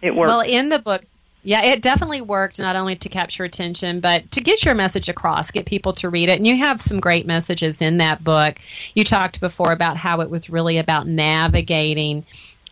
It 0.00 0.14
worked. 0.14 0.28
Well, 0.28 0.42
in 0.42 0.68
the 0.68 0.78
book, 0.78 1.02
yeah, 1.44 1.62
it 1.62 1.82
definitely 1.82 2.22
worked 2.22 2.58
not 2.58 2.74
only 2.74 2.96
to 2.96 3.08
capture 3.08 3.44
attention, 3.44 4.00
but 4.00 4.30
to 4.32 4.40
get 4.40 4.64
your 4.64 4.74
message 4.74 5.08
across, 5.10 5.50
get 5.50 5.66
people 5.66 5.92
to 5.92 6.08
read 6.08 6.30
it. 6.30 6.38
And 6.38 6.46
you 6.46 6.56
have 6.56 6.80
some 6.80 6.98
great 6.98 7.26
messages 7.26 7.82
in 7.82 7.98
that 7.98 8.24
book. 8.24 8.58
You 8.94 9.04
talked 9.04 9.40
before 9.40 9.70
about 9.70 9.98
how 9.98 10.20
it 10.22 10.30
was 10.30 10.48
really 10.48 10.78
about 10.78 11.06
navigating 11.06 12.24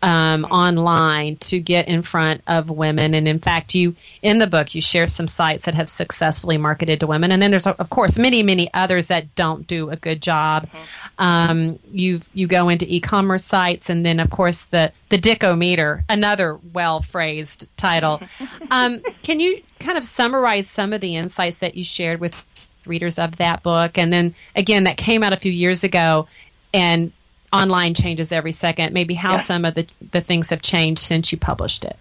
um, 0.02 0.44
online 0.47 1.37
to 1.37 1.61
get 1.61 1.87
in 1.87 2.02
front 2.02 2.42
of 2.49 2.71
women. 2.71 3.14
And 3.14 3.28
in 3.28 3.38
fact, 3.38 3.75
you 3.75 3.94
in 4.21 4.38
the 4.38 4.47
book 4.47 4.75
you 4.75 4.82
share 4.82 5.06
some 5.06 5.28
sites 5.28 5.64
that 5.64 5.75
have 5.75 5.88
successfully 5.88 6.59
marketed 6.59 7.00
to 7.00 7.06
women, 7.06 7.30
and 7.30 7.40
then 7.40 7.50
there's 7.50 7.66
of 7.66 7.90
course 7.90 8.18
many 8.18 8.42
many 8.42 8.73
others 8.75 9.06
that 9.06 9.35
don't 9.35 9.66
do 9.66 9.90
a 9.90 9.97
good 9.97 10.21
job. 10.21 10.66
Mm-hmm. 10.66 11.25
Um, 11.25 11.78
you 11.92 12.21
you 12.35 12.47
go 12.47 12.68
into 12.68 12.87
e-commerce 12.92 13.44
sites, 13.44 13.88
and 13.88 14.04
then 14.04 14.18
of 14.18 14.30
course 14.30 14.66
the 14.66 14.92
the 15.09 15.18
Dickometer, 15.18 16.04
another 16.09 16.59
well 16.73 17.00
phrased 17.00 17.68
title. 17.76 18.21
um, 18.71 19.00
can 19.23 19.38
you 19.38 19.62
kind 19.78 19.97
of 19.97 20.04
summarize 20.04 20.68
some 20.68 20.92
of 20.92 21.00
the 21.00 21.16
insights 21.16 21.59
that 21.59 21.75
you 21.76 21.85
shared 21.85 22.21
with 22.21 22.44
readers 22.87 23.18
of 23.18 23.37
that 23.37 23.62
book, 23.62 23.97
and 23.97 24.12
then 24.12 24.35
again 24.56 24.85
that 24.85 24.97
came 24.97 25.23
out 25.23 25.32
a 25.32 25.38
few 25.38 25.52
years 25.52 25.85
ago, 25.85 26.26
and 26.75 27.12
online 27.52 27.94
changes 27.94 28.32
every 28.32 28.52
second. 28.52 28.92
Maybe 28.92 29.14
how 29.14 29.38
some 29.38 29.64
of 29.64 29.75
the 29.75 29.87
the 30.12 30.21
things 30.21 30.50
have 30.50 30.62
changed 30.62 31.00
since 31.00 31.32
you 31.32 31.38
published 31.38 31.85
it. 31.85 31.97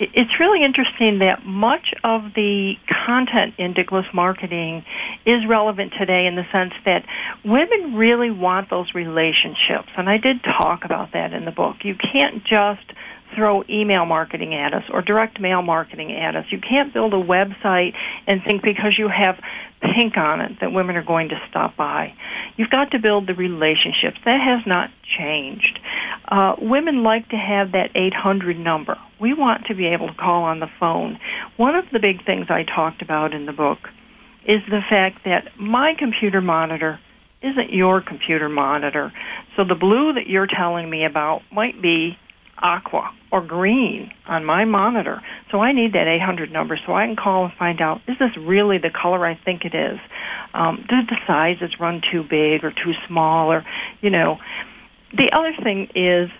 It's 0.00 0.38
really 0.38 0.62
interesting 0.62 1.18
that 1.18 1.44
much 1.44 1.92
of 2.04 2.32
the 2.34 2.76
content 3.04 3.54
in 3.58 3.74
Dickless 3.74 4.14
marketing 4.14 4.84
is 5.26 5.44
relevant 5.44 5.92
today 5.98 6.26
in 6.26 6.36
the 6.36 6.46
sense 6.52 6.72
that 6.84 7.04
women 7.44 7.96
really 7.96 8.30
want 8.30 8.70
those 8.70 8.94
relationships. 8.94 9.88
And 9.96 10.08
I 10.08 10.18
did 10.18 10.44
talk 10.44 10.84
about 10.84 11.12
that 11.14 11.32
in 11.32 11.44
the 11.44 11.50
book. 11.50 11.78
You 11.82 11.96
can't 11.96 12.44
just 12.44 12.92
throw 13.34 13.64
email 13.68 14.04
marketing 14.06 14.54
at 14.54 14.72
us 14.72 14.84
or 14.90 15.02
direct 15.02 15.40
mail 15.40 15.62
marketing 15.62 16.12
at 16.12 16.36
us. 16.36 16.46
You 16.50 16.60
can't 16.60 16.92
build 16.92 17.12
a 17.12 17.22
website 17.22 17.94
and 18.26 18.42
think 18.42 18.62
because 18.62 18.96
you 18.96 19.08
have 19.08 19.40
pink 19.80 20.16
on 20.16 20.40
it 20.40 20.60
that 20.60 20.72
women 20.72 20.96
are 20.96 21.02
going 21.02 21.28
to 21.30 21.40
stop 21.48 21.76
by. 21.76 22.14
You've 22.56 22.70
got 22.70 22.90
to 22.92 22.98
build 22.98 23.26
the 23.26 23.34
relationships. 23.34 24.18
That 24.24 24.40
has 24.40 24.66
not 24.66 24.90
changed. 25.02 25.78
Uh, 26.26 26.56
women 26.58 27.02
like 27.02 27.28
to 27.30 27.36
have 27.36 27.72
that 27.72 27.90
800 27.94 28.58
number. 28.58 28.98
We 29.20 29.34
want 29.34 29.66
to 29.66 29.74
be 29.74 29.86
able 29.86 30.08
to 30.08 30.14
call 30.14 30.44
on 30.44 30.60
the 30.60 30.70
phone. 30.80 31.18
One 31.56 31.74
of 31.74 31.84
the 31.92 31.98
big 31.98 32.24
things 32.24 32.46
I 32.48 32.64
talked 32.64 33.02
about 33.02 33.34
in 33.34 33.46
the 33.46 33.52
book 33.52 33.78
is 34.46 34.60
the 34.68 34.82
fact 34.88 35.24
that 35.24 35.58
my 35.58 35.94
computer 35.98 36.40
monitor 36.40 36.98
isn't 37.42 37.72
your 37.72 38.00
computer 38.00 38.48
monitor. 38.48 39.12
So 39.56 39.64
the 39.64 39.74
blue 39.74 40.12
that 40.14 40.26
you're 40.26 40.46
telling 40.46 40.90
me 40.90 41.04
about 41.04 41.42
might 41.52 41.80
be 41.80 42.18
aqua 42.62 43.12
or 43.30 43.40
green 43.40 44.10
on 44.26 44.44
my 44.44 44.64
monitor. 44.64 45.22
So 45.50 45.60
I 45.60 45.72
need 45.72 45.92
that 45.92 46.06
800 46.06 46.50
number 46.50 46.78
so 46.86 46.94
I 46.94 47.06
can 47.06 47.16
call 47.16 47.44
and 47.44 47.54
find 47.54 47.80
out 47.80 48.00
is 48.08 48.18
this 48.18 48.36
really 48.36 48.78
the 48.78 48.90
color 48.90 49.26
I 49.26 49.34
think 49.34 49.64
it 49.64 49.74
is? 49.74 49.98
Um, 50.54 50.84
does 50.88 51.06
the 51.08 51.16
sizes 51.26 51.78
run 51.78 52.02
too 52.10 52.22
big 52.22 52.64
or 52.64 52.70
too 52.70 52.94
small? 53.06 53.52
Or, 53.52 53.64
you 54.00 54.10
know, 54.10 54.38
the 55.16 55.30
other 55.32 55.54
thing 55.62 55.88
is 55.94 56.30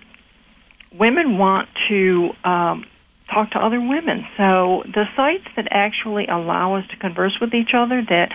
women 0.93 1.39
want 1.39 1.69
to 1.89 2.31
um, 2.45 2.87
talk 3.33 3.51
to 3.53 3.59
other 3.59 3.81
women. 3.81 4.27
So 4.37 4.83
the 4.87 5.05
sites 5.17 5.45
that 5.57 5.69
actually 5.71 6.27
allow 6.27 6.75
us 6.75 6.87
to 6.89 6.97
converse 6.97 7.39
with 7.41 7.55
each 7.55 7.75
other, 7.75 8.03
that 8.09 8.33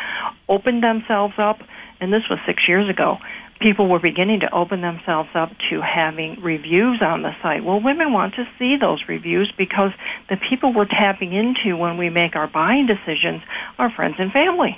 open 0.48 0.82
themselves 0.82 1.34
up, 1.38 1.60
and 2.00 2.12
this 2.12 2.24
was 2.30 2.40
six 2.46 2.68
years 2.68 2.90
ago, 2.90 3.18
people 3.63 3.88
were 3.88 4.00
beginning 4.00 4.41
to 4.41 4.53
open 4.53 4.82
themselves 4.82 5.29
up 5.34 5.50
to 5.70 5.82
having 5.82 6.41
reviews 6.41 7.01
on 7.01 7.22
the 7.22 7.34
site. 7.41 7.63
Well, 7.63 7.79
women 7.79 8.12
want 8.12 8.36
to 8.36 8.48
see 8.60 8.75
those 8.75 9.01
reviews 9.08 9.51
because 9.58 9.91
the 10.29 10.38
people 10.38 10.74
we're 10.74 10.86
tapping 10.86 11.34
into 11.34 11.77
when 11.77 11.98
we 11.98 12.10
make 12.10 12.36
our 12.36 12.48
buying 12.48 12.86
decisions 12.86 13.41
are 13.79 13.89
friends 13.89 14.15
and 14.20 14.32
family. 14.32 14.77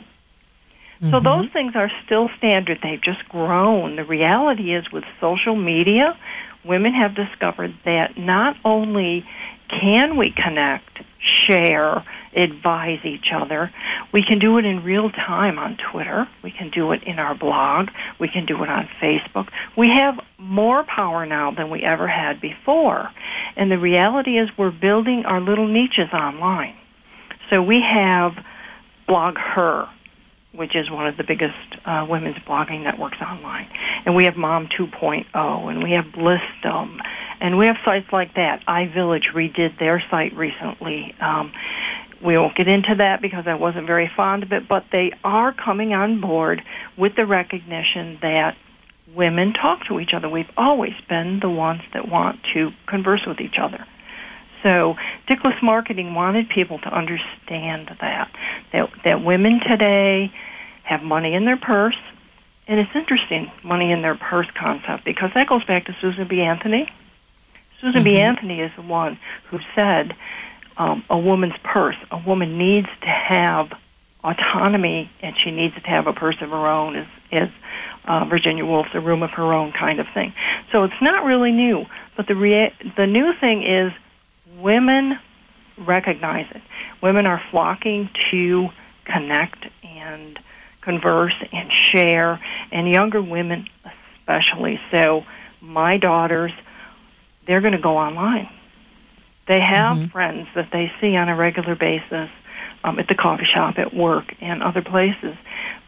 Mm-hmm. 1.02 1.12
So 1.12 1.20
those 1.20 1.52
things 1.52 1.76
are 1.76 1.92
still 2.06 2.30
standard. 2.38 2.80
They've 2.82 3.02
just 3.02 3.28
grown. 3.28 3.96
The 3.96 4.06
reality 4.06 4.74
is 4.74 4.90
with 4.92 5.04
social 5.20 5.56
media, 5.56 6.18
women 6.64 6.94
have 6.94 7.16
discovered 7.16 7.74
that 7.86 8.18
not 8.18 8.56
only 8.64 9.26
can 9.68 10.16
we 10.16 10.30
connect, 10.30 11.00
share, 11.20 12.06
advise 12.36 13.00
each 13.04 13.32
other. 13.34 13.72
We 14.12 14.24
can 14.24 14.40
do 14.40 14.58
it 14.58 14.66
in 14.66 14.84
real 14.84 15.10
time 15.10 15.58
on 15.58 15.78
Twitter. 15.92 16.28
We 16.44 16.52
can 16.52 16.70
do 16.70 16.92
it 16.92 17.04
in 17.04 17.20
our 17.20 17.36
blog. 17.36 17.90
We 18.20 18.28
can 18.28 18.46
do 18.46 18.64
it 18.64 18.70
on 18.70 18.90
Facebook. 19.02 19.50
We 19.78 19.90
have 19.90 20.20
more 20.38 20.84
power 20.84 21.26
now 21.26 21.52
than 21.52 21.70
we 21.70 21.82
ever 21.82 22.08
had 22.08 22.42
before. 22.42 23.10
And 23.56 23.72
the 23.72 23.80
reality 23.80 24.38
is 24.38 24.50
we're 24.58 24.72
building 24.72 25.24
our 25.26 25.40
little 25.40 25.68
niches 25.68 26.12
online. 26.14 26.76
So 27.50 27.62
we 27.62 27.82
have 27.82 28.34
BlogHer, 29.08 29.90
which 30.54 30.76
is 30.76 30.90
one 30.90 31.08
of 31.08 31.18
the 31.18 31.24
biggest 31.24 31.56
uh, 31.86 32.06
women's 32.10 32.38
blogging 32.38 32.84
networks 32.84 33.18
online. 33.22 33.68
And 34.06 34.16
we 34.16 34.26
have 34.26 34.36
Mom 34.36 34.68
2.0, 34.68 35.26
and 35.70 35.84
we 35.84 35.92
have 35.92 36.06
Blissdom, 36.06 37.00
and 37.40 37.58
we 37.58 37.68
have 37.68 37.78
sites 37.86 38.08
like 38.12 38.36
that. 38.36 38.66
iVillage 38.68 39.32
redid 39.34 39.78
their 39.80 40.04
site 40.10 40.36
recently. 40.36 41.14
Um, 41.20 41.52
we 42.24 42.38
won't 42.38 42.56
get 42.56 42.68
into 42.68 42.96
that 42.98 43.22
because 43.22 43.46
I 43.48 43.56
wasn't 43.56 43.88
very 43.88 44.10
fond 44.16 44.44
of 44.44 44.52
it, 44.52 44.68
but 44.68 44.86
they 44.92 45.12
are 45.24 45.54
coming 45.54 45.94
on 45.94 46.22
board 46.22 46.62
with 46.98 47.16
the 47.16 47.26
recognition 47.26 48.18
that 48.22 48.56
women 49.14 49.54
talk 49.54 49.86
to 49.88 50.00
each 50.00 50.14
other. 50.14 50.30
We've 50.30 50.50
always 50.58 50.94
been 51.08 51.40
the 51.42 51.50
ones 51.50 51.82
that 51.94 52.08
want 52.08 52.40
to 52.54 52.72
converse 52.88 53.22
with 53.26 53.40
each 53.40 53.58
other. 53.60 53.86
So 54.64 54.96
Dickless 55.30 55.62
Marketing 55.62 56.16
wanted 56.16 56.50
people 56.50 56.80
to 56.80 56.88
understand 56.88 57.96
that 58.02 58.32
that 58.72 58.90
that 59.04 59.24
women 59.24 59.60
today 59.60 60.34
have 60.84 61.04
money 61.04 61.36
in 61.36 61.46
their 61.46 61.58
purse, 61.58 61.98
and 62.68 62.80
it's 62.80 62.90
interesting 62.96 63.52
money 63.64 63.92
in 63.92 64.02
their 64.02 64.16
purse 64.16 64.48
concept 64.60 65.06
because 65.06 65.30
that 65.36 65.48
goes 65.48 65.64
back 65.66 65.86
to 65.86 65.96
Susan 66.02 66.28
B. 66.28 66.42
Anthony. 66.42 66.92
Susan 67.80 68.04
mm-hmm. 68.04 68.16
B. 68.16 68.18
Anthony 68.18 68.60
is 68.62 68.72
the 68.76 68.82
one 68.82 69.20
who 69.52 69.60
said 69.76 70.16
um, 70.78 71.04
a 71.10 71.18
woman's 71.18 71.56
purse. 71.64 71.96
A 72.12 72.18
woman 72.18 72.58
needs 72.58 72.88
to 73.02 73.08
have 73.08 73.72
autonomy, 74.24 75.10
and 75.22 75.38
she 75.38 75.52
needs 75.52 75.76
to 75.76 75.82
have 75.82 76.08
a 76.08 76.14
purse 76.14 76.38
of 76.42 76.50
her 76.50 76.68
own. 76.68 76.96
Is 76.96 77.08
is 77.32 77.50
uh, 78.06 78.26
Virginia 78.26 78.66
Woolf's 78.66 78.92
a 78.94 79.00
room 79.00 79.24
of 79.24 79.32
her 79.32 79.54
own 79.54 79.72
kind 79.72 80.00
of 80.00 80.08
thing. 80.14 80.34
So 80.72 80.84
it's 80.84 81.02
not 81.02 81.24
really 81.24 81.52
new, 81.52 81.86
but 82.18 82.28
the 82.28 82.36
rea- 82.36 82.74
the 82.98 83.08
new 83.08 83.34
thing 83.40 83.64
is 83.64 83.92
women 84.58 85.20
recognize 85.78 86.48
it. 86.52 86.62
Women 87.02 87.26
are 87.26 87.42
flocking 87.52 88.10
to 88.32 88.70
connect 89.06 89.66
and 89.84 90.40
converse 90.82 91.36
and 91.52 91.72
share, 91.72 92.40
and 92.72 92.90
younger 92.90 93.22
women 93.22 93.68
especially. 94.20 94.80
So 94.92 95.24
my 95.62 95.98
daughters, 95.98 96.52
they're 97.48 97.62
going 97.62 97.74
to 97.74 97.82
go 97.82 97.98
online. 97.98 98.50
They 99.48 99.60
have 99.60 99.98
mm-hmm. 99.98 100.12
friends 100.12 100.48
that 100.56 100.70
they 100.72 100.92
see 101.00 101.16
on 101.16 101.30
a 101.30 101.36
regular 101.36 101.76
basis 101.76 102.30
um, 102.84 103.00
at 103.00 103.08
the 103.08 103.16
coffee 103.16 103.46
shop, 103.46 103.78
at 103.78 103.94
work, 103.94 104.34
and 104.42 104.64
other 104.64 104.82
places. 104.82 105.36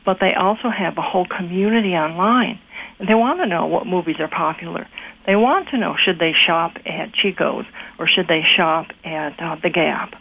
But 0.06 0.20
they 0.20 0.34
also 0.34 0.70
have 0.70 0.98
a 0.98 1.02
whole 1.02 1.26
community 1.26 1.94
online. 1.96 2.60
And 3.00 3.08
they 3.08 3.16
want 3.16 3.40
to 3.40 3.46
know 3.46 3.66
what 3.66 3.86
movies 3.86 4.18
are 4.20 4.28
popular. 4.28 4.88
They 5.26 5.36
want 5.36 5.70
to 5.70 5.78
know 5.78 5.96
should 5.98 6.20
they 6.20 6.34
shop 6.34 6.78
at 6.86 7.14
Chico's 7.14 7.66
or 8.00 8.08
should 8.08 8.28
they 8.28 8.44
shop 8.44 8.88
at 9.04 9.40
uh, 9.40 9.58
the 9.62 9.70
Gap. 9.70 10.14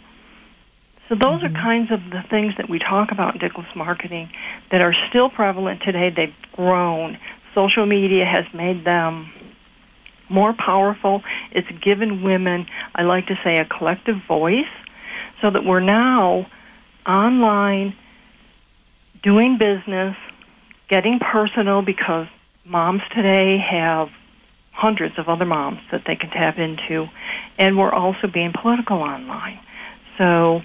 So 1.09 1.15
those 1.15 1.41
mm-hmm. 1.41 1.55
are 1.55 1.61
kinds 1.61 1.91
of 1.91 2.01
the 2.11 2.23
things 2.29 2.53
that 2.57 2.69
we 2.69 2.79
talk 2.79 3.11
about 3.11 3.35
in 3.35 3.41
Dickless 3.41 3.73
marketing 3.75 4.29
that 4.71 4.81
are 4.81 4.93
still 5.09 5.29
prevalent 5.29 5.81
today. 5.81 6.09
They've 6.09 6.35
grown. 6.51 7.17
Social 7.55 7.85
media 7.85 8.25
has 8.25 8.45
made 8.53 8.85
them 8.85 9.31
more 10.29 10.53
powerful. 10.53 11.21
It's 11.51 11.67
given 11.83 12.23
women, 12.23 12.67
I 12.95 13.03
like 13.03 13.27
to 13.27 13.35
say, 13.43 13.57
a 13.57 13.65
collective 13.65 14.17
voice 14.27 14.65
so 15.41 15.51
that 15.51 15.63
we're 15.63 15.79
now 15.79 16.47
online 17.05 17.95
doing 19.23 19.57
business, 19.57 20.15
getting 20.89 21.19
personal 21.19 21.81
because 21.81 22.27
moms 22.65 23.01
today 23.15 23.57
have 23.57 24.09
hundreds 24.71 25.17
of 25.17 25.27
other 25.27 25.45
moms 25.45 25.79
that 25.91 26.03
they 26.05 26.15
can 26.15 26.29
tap 26.29 26.57
into, 26.57 27.07
and 27.57 27.77
we're 27.77 27.91
also 27.91 28.27
being 28.31 28.53
political 28.53 28.97
online. 28.97 29.59
So 30.17 30.61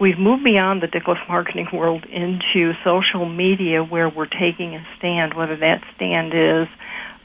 we've 0.00 0.18
moved 0.18 0.44
beyond 0.44 0.82
the 0.82 0.86
Dickless 0.86 1.26
marketing 1.28 1.68
world 1.72 2.04
into 2.06 2.72
social 2.84 3.28
media 3.28 3.82
where 3.84 4.08
we're 4.08 4.26
taking 4.26 4.74
a 4.74 4.86
stand, 4.98 5.34
whether 5.34 5.56
that 5.56 5.82
stand 5.96 6.32
is 6.34 6.68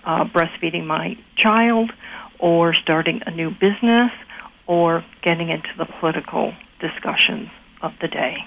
uh, 0.06 0.26
breastfeeding 0.26 0.86
my 0.86 1.18
child 1.36 1.92
or 2.40 2.74
starting 2.74 3.22
a 3.26 3.32
new 3.32 3.52
business 3.52 4.12
or 4.68 5.04
getting 5.22 5.50
into 5.50 5.70
the 5.78 5.86
political 5.86 6.54
discussions 6.80 7.50
of 7.82 7.94
the 8.02 8.08
day 8.08 8.38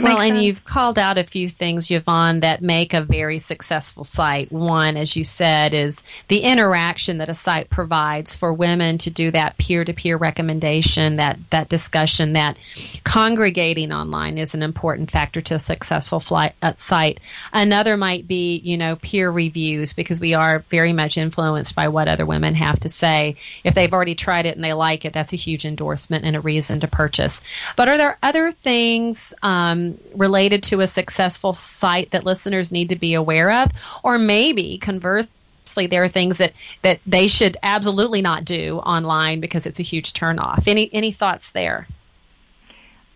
well, 0.00 0.20
and 0.20 0.42
you've 0.42 0.64
called 0.64 0.98
out 0.98 1.18
a 1.18 1.24
few 1.24 1.48
things, 1.48 1.90
Yvonne, 1.90 2.40
that 2.40 2.62
make 2.62 2.94
a 2.94 3.02
very 3.02 3.38
successful 3.38 4.04
site. 4.04 4.50
One, 4.50 4.96
as 4.96 5.16
you 5.16 5.24
said, 5.24 5.74
is 5.74 6.02
the 6.28 6.40
interaction 6.40 7.18
that 7.18 7.28
a 7.28 7.34
site 7.34 7.68
provides 7.68 8.34
for 8.34 8.52
women 8.52 8.98
to 8.98 9.10
do 9.10 9.30
that 9.32 9.58
peer-to-peer 9.58 10.16
recommendation, 10.16 11.16
that 11.16 11.38
that 11.50 11.68
discussion, 11.68 12.32
that 12.32 12.56
congregating 13.04 13.92
online 13.92 14.38
is 14.38 14.54
an 14.54 14.62
important 14.62 15.10
factor 15.10 15.40
to 15.42 15.56
a 15.56 15.58
successful 15.58 16.20
flight, 16.20 16.54
uh, 16.62 16.72
site. 16.76 17.20
Another 17.52 17.96
might 17.96 18.26
be, 18.26 18.56
you 18.58 18.78
know, 18.78 18.96
peer 18.96 19.30
reviews 19.30 19.92
because 19.92 20.20
we 20.20 20.34
are 20.34 20.60
very 20.70 20.92
much 20.92 21.16
influenced 21.16 21.74
by 21.74 21.88
what 21.88 22.08
other 22.08 22.24
women 22.24 22.54
have 22.54 22.80
to 22.80 22.88
say. 22.88 23.36
If 23.64 23.74
they've 23.74 23.92
already 23.92 24.14
tried 24.14 24.46
it 24.46 24.54
and 24.54 24.64
they 24.64 24.72
like 24.72 25.04
it, 25.04 25.12
that's 25.12 25.32
a 25.32 25.36
huge 25.36 25.64
endorsement 25.64 26.24
and 26.24 26.36
a 26.36 26.40
reason 26.40 26.80
to 26.80 26.88
purchase. 26.88 27.40
But 27.76 27.88
are 27.88 27.98
there 27.98 28.18
other 28.22 28.52
things? 28.52 29.34
Um, 29.82 29.98
related 30.14 30.62
to 30.64 30.80
a 30.80 30.86
successful 30.86 31.52
site 31.52 32.10
that 32.10 32.24
listeners 32.24 32.70
need 32.70 32.90
to 32.90 32.96
be 32.96 33.14
aware 33.14 33.50
of? 33.62 33.70
Or 34.02 34.18
maybe 34.18 34.78
conversely, 34.78 35.86
there 35.86 36.04
are 36.04 36.08
things 36.08 36.38
that, 36.38 36.52
that 36.82 37.00
they 37.06 37.28
should 37.28 37.56
absolutely 37.62 38.22
not 38.22 38.44
do 38.44 38.78
online 38.78 39.40
because 39.40 39.66
it's 39.66 39.80
a 39.80 39.82
huge 39.82 40.12
turnoff. 40.12 40.68
Any, 40.68 40.90
any 40.92 41.12
thoughts 41.12 41.50
there? 41.52 41.86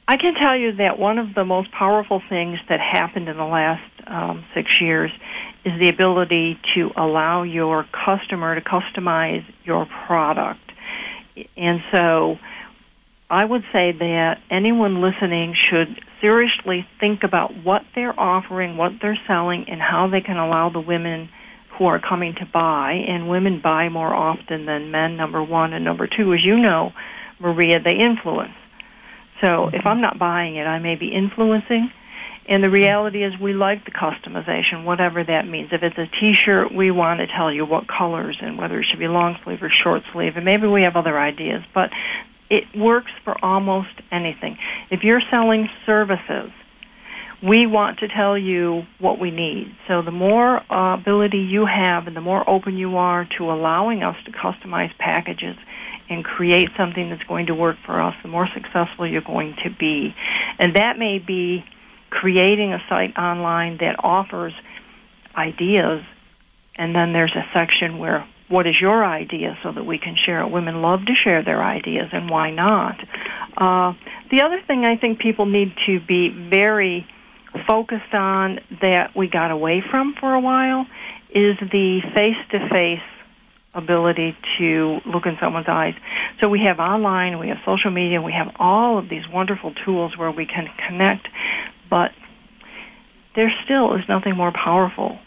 I 0.09 0.17
can 0.17 0.35
tell 0.35 0.57
you 0.57 0.73
that 0.77 0.99
one 0.99 1.19
of 1.19 1.35
the 1.35 1.45
most 1.45 1.71
powerful 1.73 2.23
things 2.29 2.59
that 2.69 2.81
happened 2.81 3.29
in 3.29 3.37
the 3.37 3.45
last 3.45 3.83
um, 4.07 4.45
six 4.55 4.81
years 4.81 5.11
is 5.65 5.79
the 5.81 5.89
ability 5.89 6.59
to 6.75 6.93
allow 6.97 7.43
your 7.43 7.85
customer 7.93 8.55
to 8.55 8.61
customize 8.61 9.45
your 9.65 9.87
product. 10.07 10.61
And 11.57 11.83
so 11.91 12.39
I 13.29 13.45
would 13.45 13.65
say 13.73 13.93
that 13.93 14.41
anyone 14.49 15.03
listening 15.03 15.55
should 15.55 16.01
seriously 16.21 16.87
think 17.01 17.23
about 17.23 17.57
what 17.65 17.83
they're 17.95 18.19
offering, 18.19 18.77
what 18.77 18.93
they're 19.01 19.19
selling, 19.27 19.67
and 19.69 19.81
how 19.81 20.09
they 20.09 20.21
can 20.21 20.37
allow 20.37 20.71
the 20.71 20.81
women 20.81 21.29
who 21.79 21.87
are 21.87 21.99
coming 21.99 22.35
to 22.37 22.47
buy. 22.47 22.93
And 23.07 23.29
women 23.29 23.61
buy 23.61 23.89
more 23.89 24.15
often 24.15 24.67
than 24.67 24.91
men, 24.91 25.17
number 25.17 25.43
one. 25.43 25.73
And 25.73 25.85
number 25.85 26.07
two, 26.07 26.33
as 26.35 26.45
you 26.45 26.59
know, 26.59 26.93
Maria, 27.39 27.81
they 27.81 27.97
influence. 27.97 28.55
So 29.41 29.69
if 29.73 29.85
I'm 29.85 30.01
not 30.01 30.19
buying 30.19 30.57
it, 30.57 30.67
I 30.67 30.79
may 30.79 30.97
be 30.97 31.09
influencing. 31.09 31.91
And 32.49 32.63
the 32.63 32.71
reality 32.71 33.25
is 33.25 33.39
we 33.41 33.53
like 33.55 33.85
the 33.85 33.91
customization, 33.91 34.85
whatever 34.85 35.23
that 35.25 35.49
means. 35.49 35.71
If 35.73 35.83
it's 35.83 35.99
a 35.99 36.07
t-shirt, 36.07 36.73
we 36.73 36.93
want 36.93 37.19
to 37.19 37.27
tell 37.27 37.53
you 37.53 37.67
what 37.67 37.89
colors 37.89 38.39
and 38.41 38.57
whether 38.57 38.81
it 38.81 38.87
should 38.89 39.01
be 39.01 39.09
long 39.09 39.37
sleeve 39.43 39.63
or 39.63 39.69
short 39.69 40.05
sleeve. 40.13 40.37
And 40.37 40.45
maybe 40.45 40.69
we 40.69 40.85
have 40.85 40.97
other 40.97 41.19
ideas. 41.19 41.63
But 41.75 41.91
it 42.51 42.65
works 42.77 43.11
for 43.25 43.37
almost 43.45 43.91
anything. 44.11 44.59
If 44.91 45.03
you're 45.03 45.23
selling 45.31 45.69
services, 45.85 46.51
we 47.43 47.67
want 47.67 47.99
to 47.99 48.09
tell 48.09 48.39
you 48.39 48.85
what 48.99 49.19
we 49.19 49.31
need. 49.31 49.75
So 49.89 50.03
the 50.03 50.11
more 50.11 50.61
uh, 50.73 50.95
ability 50.95 51.39
you 51.39 51.67
have 51.67 52.07
and 52.07 52.17
the 52.17 52.21
more 52.21 52.49
open 52.49 52.77
you 52.77 52.97
are 52.97 53.29
to 53.37 53.51
allowing 53.51 54.03
us 54.03 54.17
to 54.25 54.33
customize 54.33 54.97
packages 54.99 55.57
and 56.09 56.25
create 56.25 56.71
something 56.77 57.11
that's 57.11 57.25
going 57.25 57.47
to 57.47 57.55
work 57.55 57.77
for 57.85 58.01
us, 58.01 58.15
the 58.23 58.29
more 58.29 58.49
successful 58.55 59.07
you're 59.07 59.21
going 59.21 59.57
to 59.65 59.71
be. 59.71 60.15
And 60.59 60.77
that 60.77 60.99
may 60.99 61.19
be 61.19 61.65
creating 62.11 62.73
a 62.73 62.79
site 62.89 63.17
online 63.19 63.79
that 63.79 63.97
offers 64.03 64.55
ideas 65.37 66.03
and 66.79 66.95
then 66.95 67.13
there's 67.13 67.35
a 67.35 67.45
section 67.53 67.99
where 67.99 68.27
what 68.49 68.67
is 68.67 68.81
your 68.81 69.05
idea 69.05 69.59
so 69.63 69.73
that 69.73 69.85
we 69.85 69.99
can 69.99 70.17
share 70.17 70.41
it. 70.41 70.51
Women 70.51 70.83
love 70.83 71.05
to 71.07 71.15
share 71.15 71.43
their 71.43 71.63
ideas, 71.63 72.11
and 72.13 72.31
why 72.31 72.51
not? 72.51 72.99
Uh, 73.57 73.95
the 74.31 74.43
other 74.43 74.61
thing 74.67 74.85
I 74.85 74.97
think 74.97 75.19
people 75.19 75.47
need 75.47 75.75
to 75.87 76.01
be 76.01 76.29
very 76.29 77.07
focused 77.67 78.13
on 78.13 78.61
that 78.81 79.17
we 79.17 79.29
got 79.29 79.51
away 79.51 79.83
from 79.91 80.15
for 80.21 80.35
a 80.35 80.41
while 80.41 80.87
is 81.31 81.57
the 81.61 82.01
face 82.15 82.37
to 82.51 82.69
face 82.69 83.01
ability 83.75 84.37
to 84.59 85.01
look 85.05 85.27
in 85.27 85.37
someone's 85.41 85.69
eyes. 85.69 85.95
So 86.41 86.49
we 86.49 86.61
have 86.61 86.79
online, 86.79 87.39
we 87.39 87.49
have 87.49 87.59
social 87.67 87.91
media, 87.91 88.23
we 88.23 88.33
have 88.33 88.55
all 88.59 88.99
of 88.99 89.09
these 89.09 89.29
wonderful 89.29 89.75
tools 89.85 90.17
where 90.17 90.31
we 90.31 90.47
can 90.47 90.69
connect, 90.89 91.29
but 91.91 92.13
there 93.35 93.53
still 93.65 93.95
is 93.95 94.03
nothing 94.09 94.35
more 94.35 94.53
powerful 94.53 95.19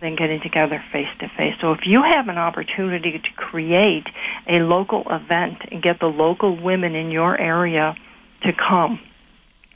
than 0.00 0.16
getting 0.16 0.40
together 0.40 0.82
face 0.92 1.08
to 1.20 1.28
face. 1.36 1.54
So 1.60 1.72
if 1.72 1.80
you 1.84 2.02
have 2.02 2.28
an 2.28 2.38
opportunity 2.38 3.12
to 3.12 3.30
create 3.36 4.06
a 4.48 4.60
local 4.60 5.02
event 5.10 5.58
and 5.70 5.82
get 5.82 5.98
the 6.00 6.06
local 6.06 6.60
women 6.60 6.94
in 6.94 7.10
your 7.10 7.38
area 7.38 7.96
to 8.42 8.52
come, 8.52 9.00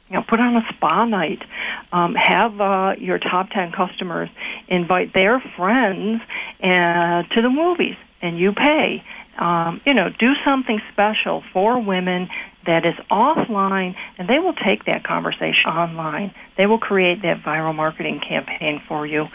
you 0.09 0.17
know, 0.17 0.25
put 0.29 0.39
on 0.41 0.57
a 0.57 0.63
spa 0.75 1.05
night, 1.05 1.43
um, 1.91 2.15
have 2.15 2.61
uh, 2.61 2.93
your 2.99 3.19
top 3.19 3.51
10 3.51 3.73
customers 3.73 4.29
invite 4.69 5.13
their 5.15 5.43
friends 5.57 6.21
uh, 6.63 7.23
to 7.35 7.43
the 7.43 7.51
movies 7.51 7.97
and 8.21 8.39
you 8.39 8.53
pay. 8.53 9.03
Um, 9.39 9.81
you 9.87 9.95
know, 9.95 10.09
do 10.11 10.33
something 10.45 10.81
special 10.93 11.43
for 11.53 11.83
women 11.83 12.29
that 12.67 12.87
is 12.87 12.95
offline, 13.11 13.95
and 14.19 14.29
they 14.29 14.39
will 14.39 14.55
take 14.55 14.85
that 14.85 15.05
conversation 15.05 15.71
online. 15.71 16.35
They 16.57 16.67
will 16.67 16.79
create 16.79 17.23
that 17.23 17.43
viral 17.43 17.75
marketing 17.75 18.21
campaign 18.27 18.83
for 18.87 19.07
you. 19.07 19.29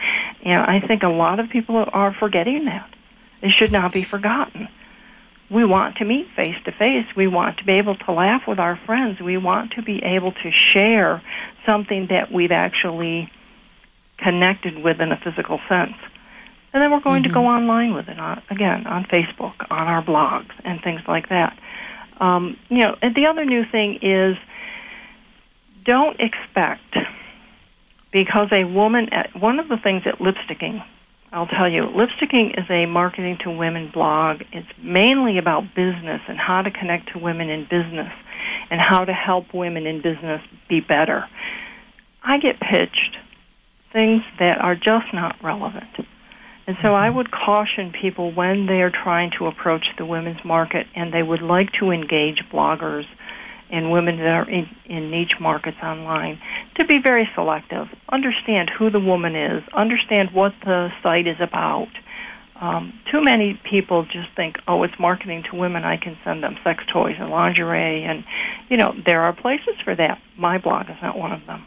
And 0.44 0.62
I 0.62 0.80
think 0.80 1.04
a 1.04 1.10
lot 1.10 1.40
of 1.40 1.50
people 1.50 1.84
are 1.92 2.14
forgetting 2.14 2.66
that. 2.66 2.90
It 3.42 3.52
should 3.52 3.72
not 3.72 3.94
be 3.94 4.04
forgotten. 4.04 4.68
We 5.50 5.64
want 5.64 5.98
to 5.98 6.06
meet 6.06 6.28
face 6.36 6.56
to 6.66 6.72
face. 6.72 7.06
We 7.16 7.28
want 7.28 7.60
to 7.60 7.64
be 7.64 7.74
able 7.74 7.96
to 7.96 8.12
laugh 8.12 8.44
with 8.48 8.60
our 8.60 8.78
friends. 8.86 9.22
We 9.22 9.38
want 9.38 9.72
to 9.74 9.82
be 9.82 10.04
able 10.04 10.34
to 10.34 10.52
share 10.52 11.22
something 11.66 12.08
that 12.10 12.32
we've 12.32 12.52
actually 12.52 13.32
connected 14.18 14.78
with 14.84 15.00
in 15.00 15.12
a 15.12 15.18
physical 15.18 15.60
sense. 15.70 15.94
And 16.74 16.84
then 16.84 16.92
we're 16.92 17.00
going 17.00 17.24
mm-hmm. 17.24 17.30
to 17.30 17.34
go 17.34 17.46
online 17.46 17.94
with 17.94 18.10
it, 18.10 18.20
on, 18.20 18.42
again, 18.50 18.86
on 18.88 19.06
Facebook, 19.06 19.54
on 19.70 19.88
our 19.88 20.04
blogs, 20.04 20.52
and 20.66 20.82
things 20.82 21.02
like 21.08 21.30
that. 21.30 21.58
Um, 22.20 22.58
you 22.70 22.80
know, 22.80 22.96
and 23.02 23.16
the 23.16 23.28
other 23.28 23.46
new 23.46 23.64
thing 23.72 24.00
is 24.02 24.38
don't 25.86 26.20
expect, 26.20 26.98
because 28.12 28.50
a 28.52 28.64
woman, 28.64 29.10
at, 29.14 29.40
one 29.40 29.60
of 29.60 29.68
the 29.68 29.78
things 29.78 30.04
at 30.06 30.20
lipsticking, 30.20 30.84
I'll 31.32 31.48
tell 31.48 31.70
you, 31.70 31.84
lipsticking 31.84 32.58
is 32.58 32.66
a 32.70 32.86
marketing 32.86 33.38
to 33.44 33.52
women 33.52 33.92
blog. 33.94 34.42
It's 34.54 34.68
mainly 34.82 35.38
about 35.38 35.76
business 35.76 36.22
and 36.28 36.38
how 36.38 36.62
to 36.62 36.72
connect 36.72 37.12
to 37.14 37.20
women 37.20 37.50
in 37.50 37.64
business 37.64 38.12
and 38.70 38.80
how 38.80 39.06
to 39.06 39.14
help 39.14 39.54
women 39.54 39.86
in 39.86 40.02
business 40.02 40.42
be 40.70 40.80
better. 40.80 41.28
I 42.24 42.40
get 42.40 42.60
pitched 42.60 43.18
things 43.94 44.24
that 44.40 44.60
are 44.60 44.76
just 44.76 45.14
not 45.14 45.36
relevant. 45.44 45.90
And 46.68 46.76
so 46.82 46.94
I 46.94 47.10
would 47.10 47.32
caution 47.32 47.94
people 47.94 48.34
when 48.34 48.66
they 48.66 48.82
are 48.82 48.92
trying 48.92 49.32
to 49.38 49.48
approach 49.48 49.88
the 49.98 50.06
women's 50.06 50.44
market 50.44 50.86
and 50.94 51.14
they 51.14 51.24
would 51.24 51.42
like 51.42 51.72
to 51.80 51.92
engage 51.92 52.44
bloggers 52.52 53.06
and 53.70 53.90
women 53.92 54.18
that 54.18 54.28
are 54.28 54.50
in, 54.50 54.68
in 54.86 55.10
niche 55.10 55.40
markets 55.40 55.78
online 55.82 56.40
to 56.76 56.86
be 56.86 57.00
very 57.02 57.30
selective. 57.36 57.88
Understand 58.10 58.70
who 58.70 58.90
the 58.90 59.00
woman 59.00 59.36
is, 59.36 59.64
understand 59.74 60.32
what 60.34 60.54
the 60.64 60.90
site 61.02 61.28
is 61.28 61.38
about. 61.40 61.88
Um, 62.60 63.00
too 63.12 63.24
many 63.24 63.60
people 63.70 64.04
just 64.04 64.30
think, 64.36 64.58
oh, 64.68 64.84
it's 64.84 65.00
marketing 65.00 65.44
to 65.52 65.56
women. 65.56 65.84
I 65.86 65.96
can 65.96 66.18
send 66.24 66.44
them 66.44 66.58
sex 66.64 66.84
toys 66.92 67.16
and 67.20 67.30
lingerie, 67.30 68.04
and 68.04 68.26
you 68.68 68.78
know 68.78 68.96
there 69.06 69.22
are 69.22 69.34
places 69.34 69.76
for 69.84 69.96
that. 69.96 70.20
My 70.38 70.58
blog 70.58 70.90
is 70.90 70.96
not 71.02 71.18
one 71.18 71.32
of 71.32 71.46
them. 71.46 71.64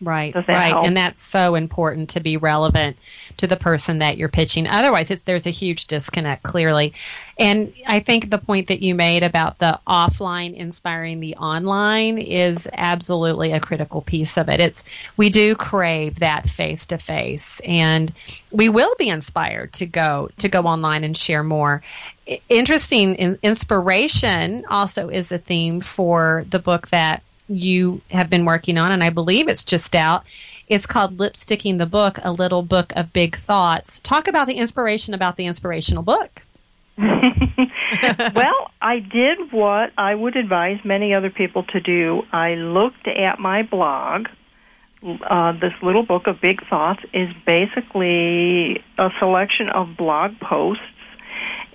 Right, 0.00 0.34
right, 0.34 0.72
help? 0.72 0.86
and 0.86 0.96
that's 0.96 1.22
so 1.22 1.54
important 1.54 2.10
to 2.10 2.20
be 2.20 2.36
relevant 2.38 2.96
to 3.36 3.46
the 3.46 3.56
person 3.56 3.98
that 3.98 4.16
you're 4.16 4.30
pitching. 4.30 4.66
Otherwise, 4.66 5.10
it's 5.10 5.24
there's 5.24 5.46
a 5.46 5.50
huge 5.50 5.86
disconnect 5.86 6.42
clearly. 6.42 6.94
And 7.38 7.72
I 7.86 8.00
think 8.00 8.30
the 8.30 8.38
point 8.38 8.68
that 8.68 8.82
you 8.82 8.94
made 8.94 9.22
about 9.22 9.58
the 9.58 9.78
offline 9.86 10.54
inspiring 10.54 11.20
the 11.20 11.36
online 11.36 12.18
is 12.18 12.66
absolutely 12.72 13.52
a 13.52 13.60
critical 13.60 14.00
piece 14.00 14.36
of 14.36 14.48
it. 14.48 14.60
It's 14.60 14.84
we 15.16 15.28
do 15.28 15.54
crave 15.54 16.20
that 16.20 16.48
face 16.48 16.86
to 16.86 16.98
face, 16.98 17.60
and 17.60 18.12
we 18.50 18.68
will 18.68 18.94
be 18.98 19.08
inspired 19.08 19.74
to 19.74 19.86
go 19.86 20.30
to 20.38 20.48
go 20.48 20.62
online 20.62 21.04
and 21.04 21.16
share 21.16 21.42
more 21.42 21.82
interesting 22.48 23.38
inspiration 23.42 24.64
also 24.68 25.08
is 25.08 25.32
a 25.32 25.38
theme 25.38 25.80
for 25.80 26.44
the 26.50 26.58
book 26.58 26.88
that 26.88 27.22
you 27.50 28.00
have 28.10 28.30
been 28.30 28.44
working 28.44 28.78
on, 28.78 28.92
and 28.92 29.02
I 29.02 29.10
believe 29.10 29.48
it's 29.48 29.64
just 29.64 29.94
out. 29.94 30.24
It's 30.68 30.86
called 30.86 31.18
Lipsticking 31.18 31.78
the 31.78 31.86
Book, 31.86 32.18
a 32.22 32.32
little 32.32 32.62
book 32.62 32.92
of 32.94 33.12
big 33.12 33.36
thoughts. 33.36 34.00
Talk 34.00 34.28
about 34.28 34.46
the 34.46 34.54
inspiration 34.54 35.14
about 35.14 35.36
the 35.36 35.46
inspirational 35.46 36.02
book. 36.02 36.42
well, 38.34 38.70
I 38.80 39.00
did 39.00 39.52
what 39.52 39.92
I 39.98 40.14
would 40.14 40.36
advise 40.36 40.78
many 40.84 41.12
other 41.12 41.30
people 41.30 41.64
to 41.64 41.80
do. 41.80 42.22
I 42.32 42.54
looked 42.54 43.08
at 43.08 43.38
my 43.38 43.62
blog. 43.62 44.28
Uh, 45.02 45.52
this 45.52 45.72
little 45.82 46.04
book 46.04 46.26
of 46.26 46.40
big 46.40 46.64
thoughts 46.68 47.00
is 47.12 47.30
basically 47.46 48.84
a 48.98 49.10
selection 49.18 49.70
of 49.70 49.96
blog 49.96 50.38
posts 50.40 50.84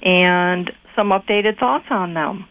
and 0.04 0.72
some 0.96 1.10
updated 1.10 1.60
thoughts 1.60 1.86
on 1.90 2.14
them. 2.14 2.48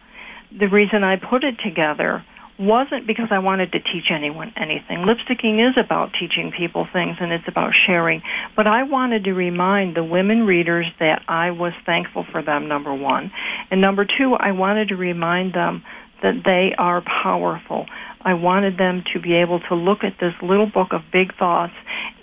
The 0.57 0.67
reason 0.67 1.03
I 1.03 1.15
put 1.15 1.43
it 1.43 1.57
together 1.59 2.23
wasn't 2.57 3.05
because 3.05 3.27
I 3.31 3.39
wanted 3.39 3.73
to 3.73 3.79
teach 3.79 4.05
anyone 4.11 4.53
anything. 4.55 4.99
Lipsticking 4.99 5.69
is 5.69 5.77
about 5.77 6.13
teaching 6.19 6.51
people 6.51 6.87
things 6.91 7.17
and 7.19 7.31
it's 7.31 7.47
about 7.47 7.75
sharing. 7.75 8.21
But 8.55 8.67
I 8.67 8.83
wanted 8.83 9.25
to 9.25 9.33
remind 9.33 9.95
the 9.95 10.03
women 10.03 10.45
readers 10.45 10.85
that 10.99 11.23
I 11.27 11.51
was 11.51 11.73
thankful 11.85 12.25
for 12.31 12.41
them, 12.41 12.67
number 12.67 12.93
one. 12.93 13.31
And 13.71 13.81
number 13.81 14.05
two, 14.05 14.35
I 14.35 14.51
wanted 14.51 14.89
to 14.89 14.95
remind 14.95 15.53
them 15.53 15.83
that 16.21 16.43
they 16.45 16.73
are 16.77 17.01
powerful. 17.01 17.87
I 18.21 18.33
wanted 18.33 18.77
them 18.77 19.03
to 19.13 19.19
be 19.19 19.35
able 19.35 19.59
to 19.61 19.75
look 19.75 20.03
at 20.03 20.17
this 20.19 20.33
little 20.41 20.65
book 20.65 20.93
of 20.93 21.01
big 21.11 21.35
thoughts 21.37 21.73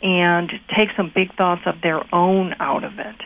and 0.03 0.51
take 0.77 0.89
some 0.97 1.13
big 1.15 1.35
thoughts 1.37 1.63
of 1.67 1.81
their 1.83 2.03
own 2.13 2.55
out 2.59 2.85
of 2.85 2.99
it. 2.99 3.17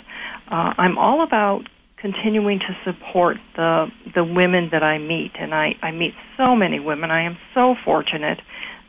Uh, 0.49 0.75
I'm 0.77 0.99
all 0.99 1.23
about 1.23 1.69
continuing 1.97 2.59
to 2.61 2.77
support 2.85 3.37
the 3.57 3.87
the 4.15 4.25
women 4.25 4.69
that 4.73 4.83
I 4.83 4.99
meet, 4.99 5.33
and 5.39 5.55
I, 5.55 5.77
I 5.83 5.91
meet 5.91 6.15
so 6.37 6.55
many 6.55 6.79
women. 6.81 7.11
I 7.11 7.23
am 7.23 7.37
so 7.55 7.75
fortunate 7.85 8.41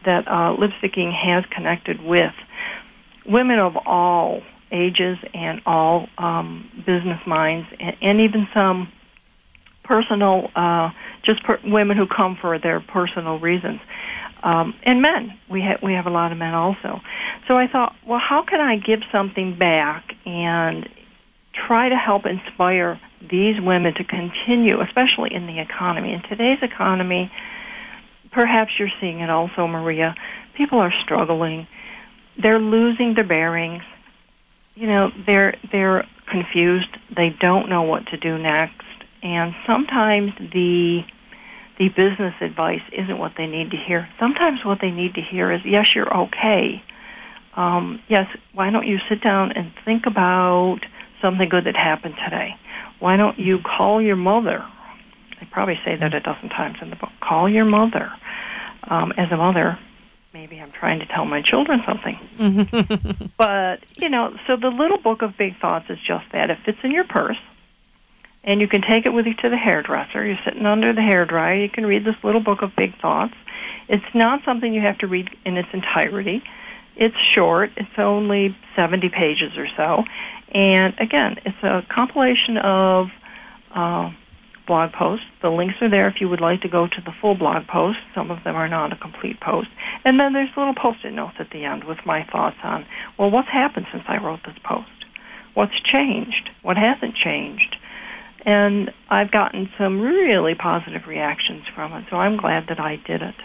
that 0.06 0.28
uh, 0.28 0.56
Lipsticking 0.56 1.14
has 1.14 1.44
connected 1.50 2.02
with 2.02 2.34
women 3.26 3.60
of 3.60 3.76
all 3.86 4.42
ages 4.72 5.18
and 5.34 5.62
all 5.66 6.08
um, 6.18 6.70
business 6.86 7.20
minds, 7.26 7.68
and, 7.80 7.96
and 8.02 8.22
even 8.22 8.48
some 8.54 8.92
personal, 9.84 10.52
uh, 10.56 10.90
just 11.24 11.44
per- 11.44 11.60
women 11.64 11.98
who 11.98 12.06
come 12.08 12.38
for 12.40 12.60
their 12.60 12.82
personal 12.82 13.40
reasons. 13.40 13.80
Um, 14.44 14.76
and 14.84 15.02
men, 15.02 15.38
we 15.50 15.62
have 15.62 15.82
we 15.82 15.94
have 15.94 16.06
a 16.06 16.10
lot 16.10 16.32
of 16.32 16.38
men 16.38 16.54
also. 16.54 17.02
So 17.48 17.58
I 17.58 17.68
thought, 17.68 17.96
well, 18.06 18.20
how 18.20 18.44
can 18.44 18.62
I 18.62 18.76
give 18.78 19.00
something 19.12 19.58
back 19.58 20.14
and 20.26 20.88
try 21.66 21.90
to 21.90 21.96
help 21.96 22.26
inspire 22.26 23.00
these 23.22 23.60
women 23.60 23.94
to 23.96 24.04
continue, 24.04 24.80
especially 24.82 25.34
in 25.34 25.48
the 25.48 25.60
economy. 25.60 26.14
In 26.14 26.22
today's 26.24 26.60
economy, 26.62 27.32
perhaps 28.32 28.72
you're 28.78 28.92
seeing 29.02 29.20
it 29.20 29.30
also, 29.30 29.68
Maria. 29.68 30.16
People 30.56 30.80
are 30.80 30.94
struggling. 31.04 31.68
They're 32.42 32.60
losing 32.60 33.16
their 33.16 33.28
bearings. 33.28 33.84
You 34.76 34.88
know, 34.88 35.12
they're 35.26 35.56
they're 35.72 36.08
confused. 36.28 36.96
They 37.16 37.36
don't 37.40 37.70
know 37.70 37.84
what 37.84 38.06
to 38.08 38.18
do 38.18 38.38
next. 38.38 38.84
And 39.24 39.56
sometimes 39.66 40.34
the 40.38 41.02
the 41.80 41.90
business 41.90 42.34
advice 42.42 42.82
isn't 42.92 43.18
what 43.18 43.34
they 43.38 43.48
need 43.48 43.72
to 43.72 43.78
hear. 43.78 44.08
Sometimes 44.20 44.64
what 44.64 44.80
they 44.82 44.92
need 44.92 45.16
to 45.16 45.22
hear 45.22 45.52
is, 45.52 45.62
"Yes, 45.66 45.96
you're 45.96 46.16
okay. 46.16 46.84
Um, 47.56 48.02
yes, 48.08 48.28
why 48.54 48.70
don't 48.70 48.86
you 48.86 49.00
sit 49.10 49.22
down 49.22 49.52
and 49.52 49.72
think 49.84 50.06
about 50.06 50.82
something 51.22 51.50
good 51.50 51.66
that 51.66 51.76
happened 51.76 52.16
today? 52.24 52.56
Why 53.00 53.18
don't 53.18 53.38
you 53.38 53.60
call 53.60 54.02
your 54.02 54.16
mother? 54.16 54.66
They 55.40 55.48
probably 55.52 55.80
say 55.86 55.96
that 55.96 56.14
a 56.14 56.20
dozen 56.20 56.50
times 56.50 56.80
in 56.82 56.90
the 56.90 56.96
book. 56.96 57.12
Call 57.22 57.50
your 57.50 57.66
mother. 57.66 58.12
Um, 58.90 59.12
as 59.18 59.32
a 59.32 59.38
mother, 59.38 59.78
maybe 60.34 60.60
I'm 60.60 60.72
trying 60.72 61.00
to 61.00 61.06
tell 61.06 61.26
my 61.26 61.42
children 61.42 61.82
something. 61.86 63.32
but, 63.38 63.86
you 63.96 64.10
know, 64.10 64.36
so 64.48 64.56
the 64.56 64.70
little 64.70 64.98
book 64.98 65.22
of 65.22 65.38
big 65.38 65.60
thoughts 65.60 65.86
is 65.90 65.98
just 66.00 66.26
that. 66.32 66.50
It 66.50 66.60
fits 66.66 66.80
in 66.84 66.92
your 66.92 67.04
purse, 67.04 67.40
and 68.44 68.62
you 68.62 68.68
can 68.68 68.82
take 68.82 69.06
it 69.06 69.10
with 69.10 69.26
you 69.26 69.34
to 69.36 69.50
the 69.50 69.58
hairdresser. 69.58 70.26
You're 70.26 70.40
sitting 70.46 70.66
under 70.66 70.94
the 70.94 71.02
hairdryer. 71.02 71.62
You 71.62 71.70
can 71.70 71.86
read 71.86 72.06
this 72.06 72.16
little 72.24 72.42
book 72.42 72.62
of 72.62 72.76
big 72.76 73.00
thoughts. 73.00 73.34
It's 73.90 74.16
not 74.16 74.44
something 74.46 74.74
you 74.74 74.82
have 74.82 74.98
to 75.00 75.08
read 75.08 75.30
in 75.46 75.58
its 75.58 75.70
entirety. 75.74 76.44
It's 76.98 77.16
short. 77.32 77.72
It's 77.78 77.98
only 77.98 78.58
70 78.76 79.10
pages 79.10 79.58
or 79.58 79.68
so. 79.78 80.04
And 80.54 80.96
again, 81.00 81.38
it's 81.46 81.64
a 81.64 81.86
compilation 81.94 82.58
of 82.58 83.08
uh, 83.74 84.12
blog 84.66 84.92
posts. 84.94 85.26
The 85.42 85.50
links 85.50 85.76
are 85.82 85.90
there 85.90 86.08
if 86.08 86.20
you 86.20 86.28
would 86.28 86.42
like 86.42 86.62
to 86.62 86.68
go 86.68 86.88
to 86.88 87.02
the 87.06 87.14
full 87.22 87.36
blog 87.36 87.68
post. 87.68 88.00
Some 88.16 88.32
of 88.32 88.44
them 88.44 88.56
are 88.56 88.68
not 88.68 88.92
a 88.94 88.96
complete 88.96 89.40
post. 89.40 89.70
And 90.04 90.20
then 90.20 90.34
there's 90.34 90.50
little 90.58 90.76
post-it 90.76 91.14
notes 91.14 91.36
at 91.40 91.52
the 91.52 91.66
end 91.66 91.84
with 91.84 92.00
my 92.06 92.24
thoughts 92.24 92.58
on, 92.64 92.86
well, 93.18 93.30
what's 93.30 93.50
happened 93.50 93.86
since 93.92 94.04
I 94.08 94.18
wrote 94.18 94.42
this 94.46 94.58
post? 94.64 94.90
What's 95.54 95.80
changed? 95.82 96.50
What 96.62 96.78
hasn't 96.78 97.16
changed? 97.16 97.78
And 98.46 98.92
I've 99.10 99.32
gotten 99.32 99.70
some 99.78 100.00
really 100.00 100.56
positive 100.56 101.08
reactions 101.08 101.64
from 101.76 101.94
it, 101.94 102.06
so 102.10 102.18
I'm 102.18 102.38
glad 102.38 102.68
that 102.70 102.80
I 102.80 102.96
did 102.96 103.22
it. 103.22 103.36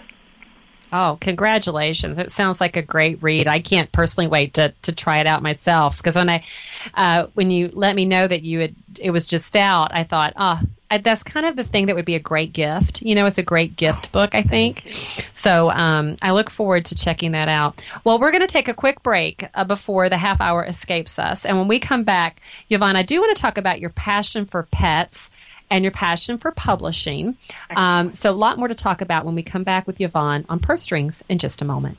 Oh, 0.93 1.17
congratulations. 1.23 2.19
It 2.19 2.31
sounds 2.31 2.61
like 2.61 2.77
a 2.77 2.83
great 2.83 3.23
read. 3.23 3.49
I 3.49 3.61
can't 3.61 3.91
personally 3.91 4.27
wait 4.29 4.55
to, 4.55 4.75
to 4.83 4.93
try 4.93 5.21
it 5.21 5.27
out 5.27 5.43
myself 5.43 5.97
because 5.97 6.17
when 6.17 6.29
I, 6.29 6.45
uh, 6.93 7.29
when 7.33 7.51
you 7.51 7.71
let 7.73 7.97
me 7.97 8.05
know 8.05 8.27
that 8.27 8.43
you 8.43 8.61
had, 8.61 8.75
it 9.01 9.11
was 9.11 9.27
just 9.27 9.57
out, 9.57 9.95
I 9.95 10.05
thought, 10.05 10.35
oh, 10.37 10.61
I, 10.91 10.99
that's 10.99 11.23
kind 11.23 11.47
of 11.47 11.57
the 11.57 11.65
thing 11.65 11.87
that 11.87 11.97
would 11.97 12.05
be 12.05 12.15
a 12.15 12.21
great 12.21 12.53
gift. 12.53 13.01
You 13.01 13.15
know, 13.15 13.25
it's 13.25 13.39
a 13.39 13.43
great 13.43 13.75
gift 13.77 14.13
book, 14.13 14.35
I 14.35 14.43
think. 14.43 14.93
So, 15.33 15.71
um, 15.71 16.17
I 16.21 16.33
look 16.33 16.51
forward 16.51 16.85
to 16.87 16.95
checking 16.95 17.33
that 17.33 17.49
out. 17.49 17.83
Well, 18.05 18.21
we're 18.21 18.31
going 18.31 18.43
to 18.43 18.47
take 18.47 18.69
a 18.69 18.75
quick 18.75 19.03
break 19.03 19.47
uh, 19.55 19.65
before 19.65 20.11
the 20.11 20.19
half 20.19 20.43
hour 20.43 20.63
escapes 20.63 21.19
us. 21.19 21.47
And 21.47 21.57
when 21.57 21.69
we 21.69 21.79
come 21.79 22.05
back, 22.05 22.43
Yvonne, 22.69 22.97
I 22.97 23.03
do 23.03 23.19
want 23.23 23.35
to 23.35 23.41
talk 23.41 23.57
about 23.57 23.81
your 23.81 23.89
passion 23.89 24.45
for 24.45 24.65
pets 24.65 25.31
and 25.73 25.83
your 25.83 25.91
passion 25.91 26.37
for 26.37 26.53
publishing. 26.53 27.37
Um, 27.75 28.13
so, 28.13 28.31
a 28.31 28.33
lot 28.37 28.59
more 28.59 28.69
to 28.69 28.75
talk 28.75 29.01
about 29.01 29.25
when 29.25 29.35
we 29.35 29.43
come 29.43 29.65
back 29.65 29.87
with 29.87 30.01
Yvonne 30.01 30.45
on 30.49 30.61
Purse 30.61 30.83
Strings 30.83 31.25
in 31.31 31.39
just 31.39 31.63
a 31.63 31.65
moment. 31.65 31.97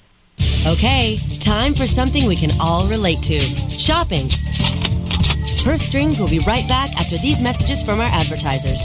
Okay, 0.66 1.18
time 1.40 1.74
for 1.74 1.88
something 1.88 2.28
we 2.28 2.36
can 2.36 2.52
all 2.62 2.88
relate 2.88 3.22
to 3.24 3.40
shopping. 3.70 4.30
Purse 5.64 5.82
Strings 5.82 6.20
will 6.20 6.30
be 6.30 6.40
right 6.40 6.68
back 6.68 6.92
after 6.98 7.18
these 7.18 7.42
messages 7.42 7.82
from 7.82 8.00
our 8.00 8.10
advertisers. 8.12 8.80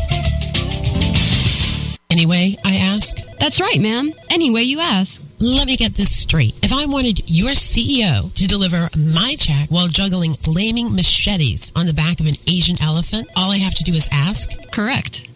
Anyway, 2.11 2.57
I 2.64 2.77
ask? 2.77 3.16
That's 3.38 3.61
right, 3.61 3.79
ma'am. 3.79 4.14
Anyway, 4.31 4.62
you 4.62 4.81
ask. 4.81 5.22
Let 5.40 5.66
me 5.66 5.77
get 5.77 5.94
this 5.94 6.14
straight. 6.16 6.55
If 6.62 6.72
I 6.72 6.87
wanted 6.87 7.29
your 7.31 7.53
CEO 7.53 8.33
to 8.35 8.46
deliver 8.46 8.90
my 8.96 9.37
check 9.37 9.68
while 9.70 9.88
juggling 9.88 10.35
flaming 10.35 10.94
machetes 10.94 11.72
on 11.77 11.87
the 11.87 11.94
back 11.94 12.20
of 12.20 12.27
an 12.27 12.35
Asian 12.46 12.81
elephant, 12.83 13.29
all 13.37 13.51
I 13.51 13.59
have 13.59 13.74
to 13.74 13.85
do 13.85 13.94
is 13.94 14.09
ask? 14.11 14.51
Correct. 14.72 15.29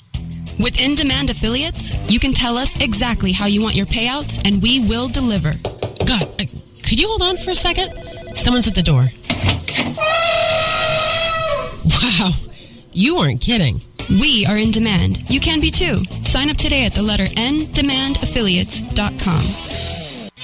With 0.58 0.78
in 0.78 0.94
demand 0.94 1.30
affiliates, 1.30 1.94
you 2.08 2.20
can 2.20 2.34
tell 2.34 2.56
us 2.56 2.70
exactly 2.80 3.32
how 3.32 3.46
you 3.46 3.62
want 3.62 3.74
your 3.74 3.86
payouts 3.86 4.40
and 4.44 4.62
we 4.62 4.86
will 4.86 5.08
deliver. 5.08 5.54
God, 6.04 6.22
uh, 6.40 6.44
could 6.82 6.98
you 6.98 7.08
hold 7.08 7.22
on 7.22 7.36
for 7.36 7.50
a 7.50 7.56
second? 7.56 8.36
Someone's 8.36 8.66
at 8.66 8.74
the 8.74 8.82
door. 8.82 9.08
Wow, 12.02 12.32
you 12.92 13.16
weren't 13.16 13.40
kidding. 13.40 13.82
We 14.10 14.44
are 14.46 14.56
in 14.56 14.70
demand. 14.72 15.30
You 15.30 15.40
can 15.40 15.60
be 15.60 15.70
too. 15.70 16.02
Sign 16.24 16.50
up 16.50 16.56
today 16.56 16.84
at 16.84 16.92
the 16.92 17.02
letter 17.02 17.26
N 17.36 17.60
demandaffiliates.com. 17.60 19.91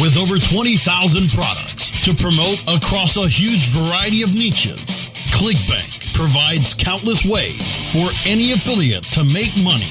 With 0.00 0.16
over 0.16 0.38
20,000 0.38 1.30
products 1.30 1.90
to 2.04 2.14
promote 2.14 2.62
across 2.68 3.16
a 3.16 3.28
huge 3.28 3.68
variety 3.70 4.22
of 4.22 4.34
niches, 4.34 5.06
ClickBank 5.32 6.14
provides 6.14 6.74
countless 6.74 7.24
ways 7.24 7.78
for 7.92 8.10
any 8.24 8.52
affiliate 8.52 9.04
to 9.04 9.24
make 9.24 9.56
money 9.56 9.90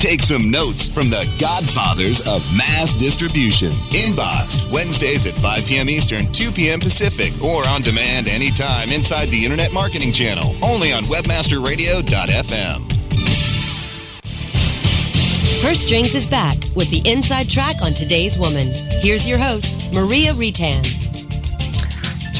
Take 0.00 0.22
some 0.22 0.50
notes 0.50 0.86
from 0.86 1.10
the 1.10 1.30
godfathers 1.38 2.22
of 2.22 2.42
mass 2.56 2.94
distribution. 2.94 3.72
Inbox 3.90 4.68
Wednesdays 4.72 5.26
at 5.26 5.34
5 5.34 5.66
p.m. 5.66 5.90
Eastern, 5.90 6.32
2 6.32 6.52
p.m. 6.52 6.80
Pacific, 6.80 7.34
or 7.42 7.66
on 7.68 7.82
demand 7.82 8.26
anytime 8.26 8.88
inside 8.88 9.28
the 9.28 9.44
Internet 9.44 9.74
Marketing 9.74 10.10
Channel, 10.10 10.54
only 10.62 10.90
on 10.90 11.04
WebmasterRadio.fm. 11.04 12.90
Purse 15.60 15.80
Strings 15.80 16.14
is 16.14 16.26
back 16.26 16.56
with 16.74 16.88
the 16.90 17.02
inside 17.04 17.50
track 17.50 17.76
on 17.82 17.92
today's 17.92 18.38
woman. 18.38 18.70
Here's 19.02 19.28
your 19.28 19.36
host, 19.36 19.76
Maria 19.92 20.32
Reitan. 20.32 21.09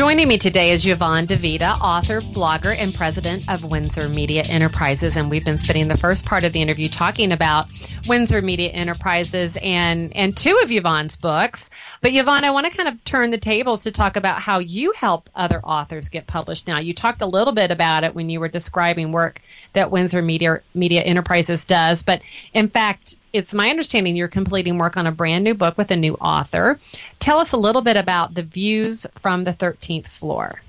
Joining 0.00 0.28
me 0.28 0.38
today 0.38 0.70
is 0.70 0.86
Yvonne 0.86 1.26
DiVita, 1.26 1.78
author, 1.78 2.22
blogger, 2.22 2.74
and 2.74 2.94
president 2.94 3.46
of 3.50 3.64
Windsor 3.64 4.08
Media 4.08 4.42
Enterprises. 4.44 5.14
And 5.14 5.28
we've 5.28 5.44
been 5.44 5.58
spending 5.58 5.88
the 5.88 5.98
first 5.98 6.24
part 6.24 6.42
of 6.42 6.54
the 6.54 6.62
interview 6.62 6.88
talking 6.88 7.32
about 7.32 7.68
Windsor 8.06 8.40
Media 8.40 8.70
Enterprises 8.70 9.58
and, 9.60 10.16
and 10.16 10.34
two 10.34 10.58
of 10.62 10.70
Yvonne's 10.70 11.16
books. 11.16 11.68
But 12.00 12.14
Yvonne, 12.14 12.44
I 12.44 12.50
want 12.50 12.64
to 12.64 12.74
kind 12.74 12.88
of 12.88 13.04
turn 13.04 13.30
the 13.30 13.36
tables 13.36 13.82
to 13.82 13.90
talk 13.90 14.16
about 14.16 14.40
how 14.40 14.58
you 14.58 14.92
help 14.92 15.28
other 15.34 15.60
authors 15.60 16.08
get 16.08 16.26
published 16.26 16.66
now. 16.66 16.78
You 16.78 16.94
talked 16.94 17.20
a 17.20 17.26
little 17.26 17.52
bit 17.52 17.70
about 17.70 18.02
it 18.02 18.14
when 18.14 18.30
you 18.30 18.40
were 18.40 18.48
describing 18.48 19.12
work 19.12 19.42
that 19.74 19.90
Windsor 19.90 20.22
Media, 20.22 20.62
Media 20.72 21.02
Enterprises 21.02 21.66
does. 21.66 22.02
But 22.02 22.22
in 22.54 22.70
fact, 22.70 23.16
it's 23.32 23.54
my 23.54 23.70
understanding 23.70 24.16
you're 24.16 24.28
completing 24.28 24.78
work 24.78 24.96
on 24.96 25.06
a 25.06 25.12
brand 25.12 25.44
new 25.44 25.54
book 25.54 25.78
with 25.78 25.90
a 25.90 25.96
new 25.96 26.14
author. 26.14 26.78
Tell 27.18 27.38
us 27.38 27.52
a 27.52 27.56
little 27.56 27.82
bit 27.82 27.96
about 27.96 28.34
the 28.34 28.42
views 28.42 29.06
from 29.20 29.44
the 29.44 29.52
13th 29.52 30.08
floor. 30.08 30.60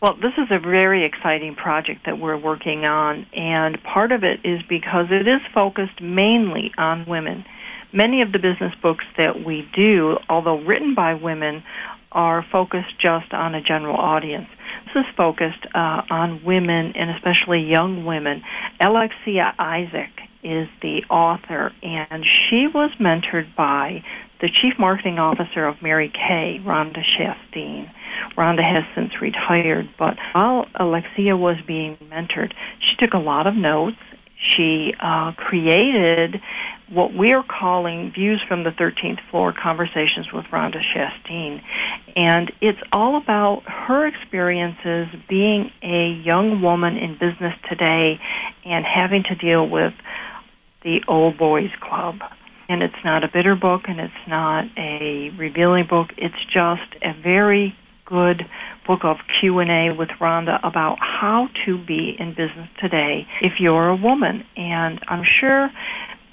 Well, 0.00 0.14
this 0.14 0.34
is 0.38 0.46
a 0.52 0.60
very 0.60 1.04
exciting 1.04 1.56
project 1.56 2.06
that 2.06 2.20
we're 2.20 2.36
working 2.36 2.84
on, 2.84 3.26
and 3.32 3.82
part 3.82 4.12
of 4.12 4.22
it 4.22 4.40
is 4.44 4.62
because 4.68 5.06
it 5.10 5.26
is 5.26 5.40
focused 5.52 6.00
mainly 6.00 6.72
on 6.78 7.04
women. 7.06 7.44
Many 7.92 8.22
of 8.22 8.30
the 8.30 8.38
business 8.38 8.72
books 8.80 9.04
that 9.16 9.44
we 9.44 9.68
do, 9.74 10.18
although 10.28 10.60
written 10.60 10.94
by 10.94 11.14
women, 11.14 11.64
are 12.12 12.46
focused 12.52 12.96
just 13.00 13.34
on 13.34 13.56
a 13.56 13.60
general 13.60 13.96
audience. 13.96 14.48
This 14.86 15.04
is 15.04 15.14
focused 15.16 15.66
uh, 15.74 16.02
on 16.08 16.44
women 16.44 16.92
and 16.94 17.10
especially 17.10 17.60
young 17.60 18.04
women. 18.04 18.44
Alexia 18.80 19.52
Isaac 19.58 20.27
is 20.42 20.68
the 20.82 21.02
author, 21.10 21.72
and 21.82 22.24
she 22.24 22.66
was 22.72 22.90
mentored 23.00 23.54
by 23.56 24.02
the 24.40 24.48
chief 24.48 24.78
marketing 24.78 25.18
officer 25.18 25.66
of 25.66 25.82
Mary 25.82 26.10
Kay, 26.10 26.60
Rhonda 26.64 27.02
Shasteen. 27.04 27.90
Rhonda 28.36 28.62
has 28.62 28.84
since 28.94 29.20
retired, 29.20 29.88
but 29.98 30.16
while 30.32 30.66
Alexia 30.76 31.36
was 31.36 31.56
being 31.66 31.96
mentored, 32.10 32.52
she 32.80 32.94
took 32.96 33.14
a 33.14 33.18
lot 33.18 33.46
of 33.46 33.54
notes. 33.54 33.96
She 34.40 34.94
uh, 35.00 35.32
created 35.32 36.40
what 36.90 37.12
we 37.12 37.32
are 37.32 37.42
calling 37.42 38.12
Views 38.12 38.42
from 38.46 38.64
the 38.64 38.70
13th 38.70 39.18
Floor 39.30 39.52
Conversations 39.52 40.32
with 40.32 40.44
Rhonda 40.46 40.80
Shasteen. 40.94 41.60
And 42.16 42.50
it's 42.60 42.78
all 42.92 43.16
about 43.16 43.62
her 43.66 44.06
experiences 44.06 45.08
being 45.28 45.70
a 45.82 46.10
young 46.24 46.62
woman 46.62 46.96
in 46.96 47.14
business 47.14 47.54
today 47.68 48.20
and 48.64 48.84
having 48.84 49.24
to 49.24 49.34
deal 49.34 49.68
with 49.68 49.92
the 50.82 51.02
Old 51.08 51.38
Boys 51.38 51.70
Club. 51.80 52.20
And 52.68 52.82
it's 52.82 53.02
not 53.04 53.24
a 53.24 53.28
bitter 53.28 53.56
book 53.56 53.82
and 53.88 53.98
it's 53.98 54.26
not 54.26 54.66
a 54.76 55.30
revealing 55.30 55.86
book. 55.86 56.10
It's 56.18 56.44
just 56.52 56.94
a 57.02 57.14
very 57.14 57.74
good 58.04 58.46
book 58.86 59.04
of 59.04 59.18
Q&A 59.38 59.90
with 59.90 60.08
Rhonda 60.20 60.58
about 60.62 60.98
how 61.00 61.48
to 61.66 61.78
be 61.78 62.16
in 62.18 62.30
business 62.30 62.68
today 62.78 63.26
if 63.40 63.60
you're 63.60 63.88
a 63.88 63.96
woman. 63.96 64.44
And 64.56 65.00
I'm 65.08 65.24
sure 65.24 65.70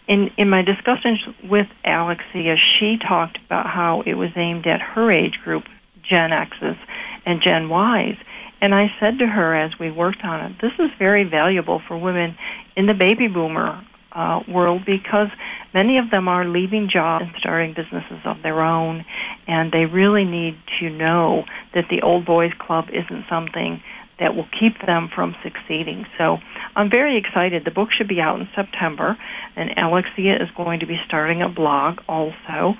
in 0.08 0.32
in 0.38 0.50
my 0.50 0.62
discussions 0.62 1.20
with 1.44 1.68
Alexia, 1.84 2.58
she 2.58 2.98
talked 2.98 3.38
about 3.46 3.68
how 3.68 4.02
it 4.06 4.14
was 4.14 4.30
aimed 4.36 4.68
at 4.68 4.82
her 4.82 5.12
age 5.12 5.40
group, 5.44 5.64
Gen 6.04 6.32
X's 6.32 6.78
and 7.26 7.42
Gen 7.42 7.70
Y's. 7.70 8.18
And 8.62 8.74
I 8.74 8.94
said 9.00 9.20
to 9.20 9.28
her 9.28 9.56
as 9.56 9.78
we 9.80 9.92
worked 9.92 10.24
on 10.24 10.40
it, 10.46 10.62
this 10.62 10.72
is 10.80 10.90
very 10.98 11.24
valuable 11.24 11.82
for 11.88 11.98
women 11.98 12.38
in 12.76 12.86
the 12.86 12.94
baby 12.94 13.28
boomer 13.28 13.84
uh, 14.16 14.40
world 14.48 14.84
because 14.86 15.28
many 15.74 15.98
of 15.98 16.10
them 16.10 16.28
are 16.28 16.46
leaving 16.46 16.90
jobs 16.92 17.26
and 17.26 17.36
starting 17.38 17.74
businesses 17.74 18.20
of 18.26 18.42
their 18.42 18.62
own, 18.62 19.06
and 19.48 19.72
they 19.72 19.86
really 19.86 20.26
need 20.26 20.58
to 20.80 20.90
know 20.90 21.44
that 21.74 21.86
the 21.90 22.02
old 22.02 22.26
boys 22.26 22.52
club 22.58 22.86
isn't 22.90 23.26
something 23.30 23.82
that 24.18 24.34
will 24.34 24.48
keep 24.58 24.80
them 24.86 25.10
from 25.14 25.36
succeeding. 25.44 26.06
So 26.18 26.38
I'm 26.76 26.90
very 26.90 27.18
excited. 27.18 27.66
The 27.66 27.72
book 27.72 27.92
should 27.92 28.08
be 28.08 28.22
out 28.22 28.40
in 28.40 28.48
September, 28.56 29.18
and 29.56 29.72
Alexia 29.78 30.42
is 30.42 30.50
going 30.56 30.80
to 30.80 30.86
be 30.86 30.98
starting 31.06 31.42
a 31.42 31.50
blog 31.50 32.00
also. 32.08 32.76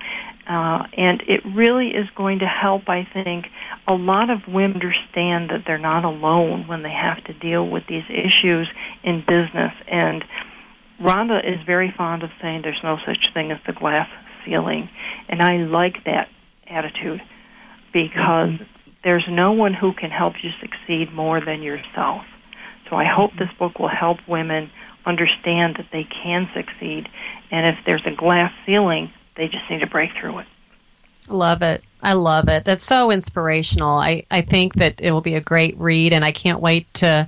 Uh, 0.48 0.86
and 0.96 1.24
it 1.28 1.42
really 1.44 1.88
is 1.88 2.08
going 2.16 2.40
to 2.40 2.46
help, 2.46 2.88
I 2.88 3.08
think, 3.12 3.48
a 3.88 3.94
lot 3.94 4.30
of 4.30 4.48
women 4.48 4.76
understand 4.76 5.50
that 5.50 5.64
they're 5.66 5.78
not 5.78 6.06
alone 6.06 6.68
when 6.68 6.84
they 6.84 6.92
have 6.92 7.24
to 7.26 7.34
deal 7.34 7.68
with 7.68 7.84
these 7.88 8.04
issues 8.10 8.70
in 9.04 9.22
business. 9.22 9.74
And 9.88 10.24
Rhonda 11.02 11.40
is 11.44 11.62
very 11.66 11.94
fond 11.96 12.24
of 12.24 12.30
saying 12.42 12.62
there's 12.62 12.84
no 12.84 12.98
such 13.06 13.34
thing 13.34 13.52
as 13.52 13.60
the 13.68 13.74
glass 13.74 14.10
ceiling, 14.46 14.90
and 15.28 15.42
I 15.42 15.58
like 15.58 16.04
that 16.06 16.30
attitude 16.68 17.22
because 17.92 18.60
there's 19.04 19.26
no 19.30 19.52
one 19.52 19.74
who 19.74 19.94
can 19.94 20.10
help 20.10 20.36
you 20.42 20.52
succeed 20.62 21.14
more 21.14 21.40
than 21.40 21.62
yourself. 21.62 22.24
So 22.90 22.96
I 22.96 23.06
hope 23.06 23.32
this 23.38 23.52
book 23.58 23.80
will 23.80 23.90
help 23.90 24.20
women 24.28 24.70
understand 25.06 25.76
that 25.78 25.88
they 25.92 26.04
can 26.24 26.50
succeed, 26.54 27.08
and 27.52 27.68
if 27.68 27.78
there's 27.86 28.06
a 28.06 28.16
glass 28.16 28.52
ceiling, 28.66 29.12
they 29.36 29.48
just 29.48 29.70
need 29.70 29.80
to 29.80 29.88
break 29.88 30.12
through 30.20 30.40
it. 30.40 30.48
Love 31.28 31.62
it. 31.62 31.84
I 32.02 32.14
love 32.14 32.50
it. 32.50 32.66
That's 32.66 32.86
so 32.86 33.12
inspirational. 33.12 33.98
I, 33.98 34.26
I 34.30 34.42
think 34.42 34.76
that 34.76 35.02
it 35.02 35.12
will 35.12 35.22
be 35.22 35.36
a 35.36 35.42
great 35.42 35.78
read, 35.78 36.14
and 36.14 36.24
I 36.24 36.32
can't 36.32 36.60
wait 36.60 36.92
to 36.96 37.28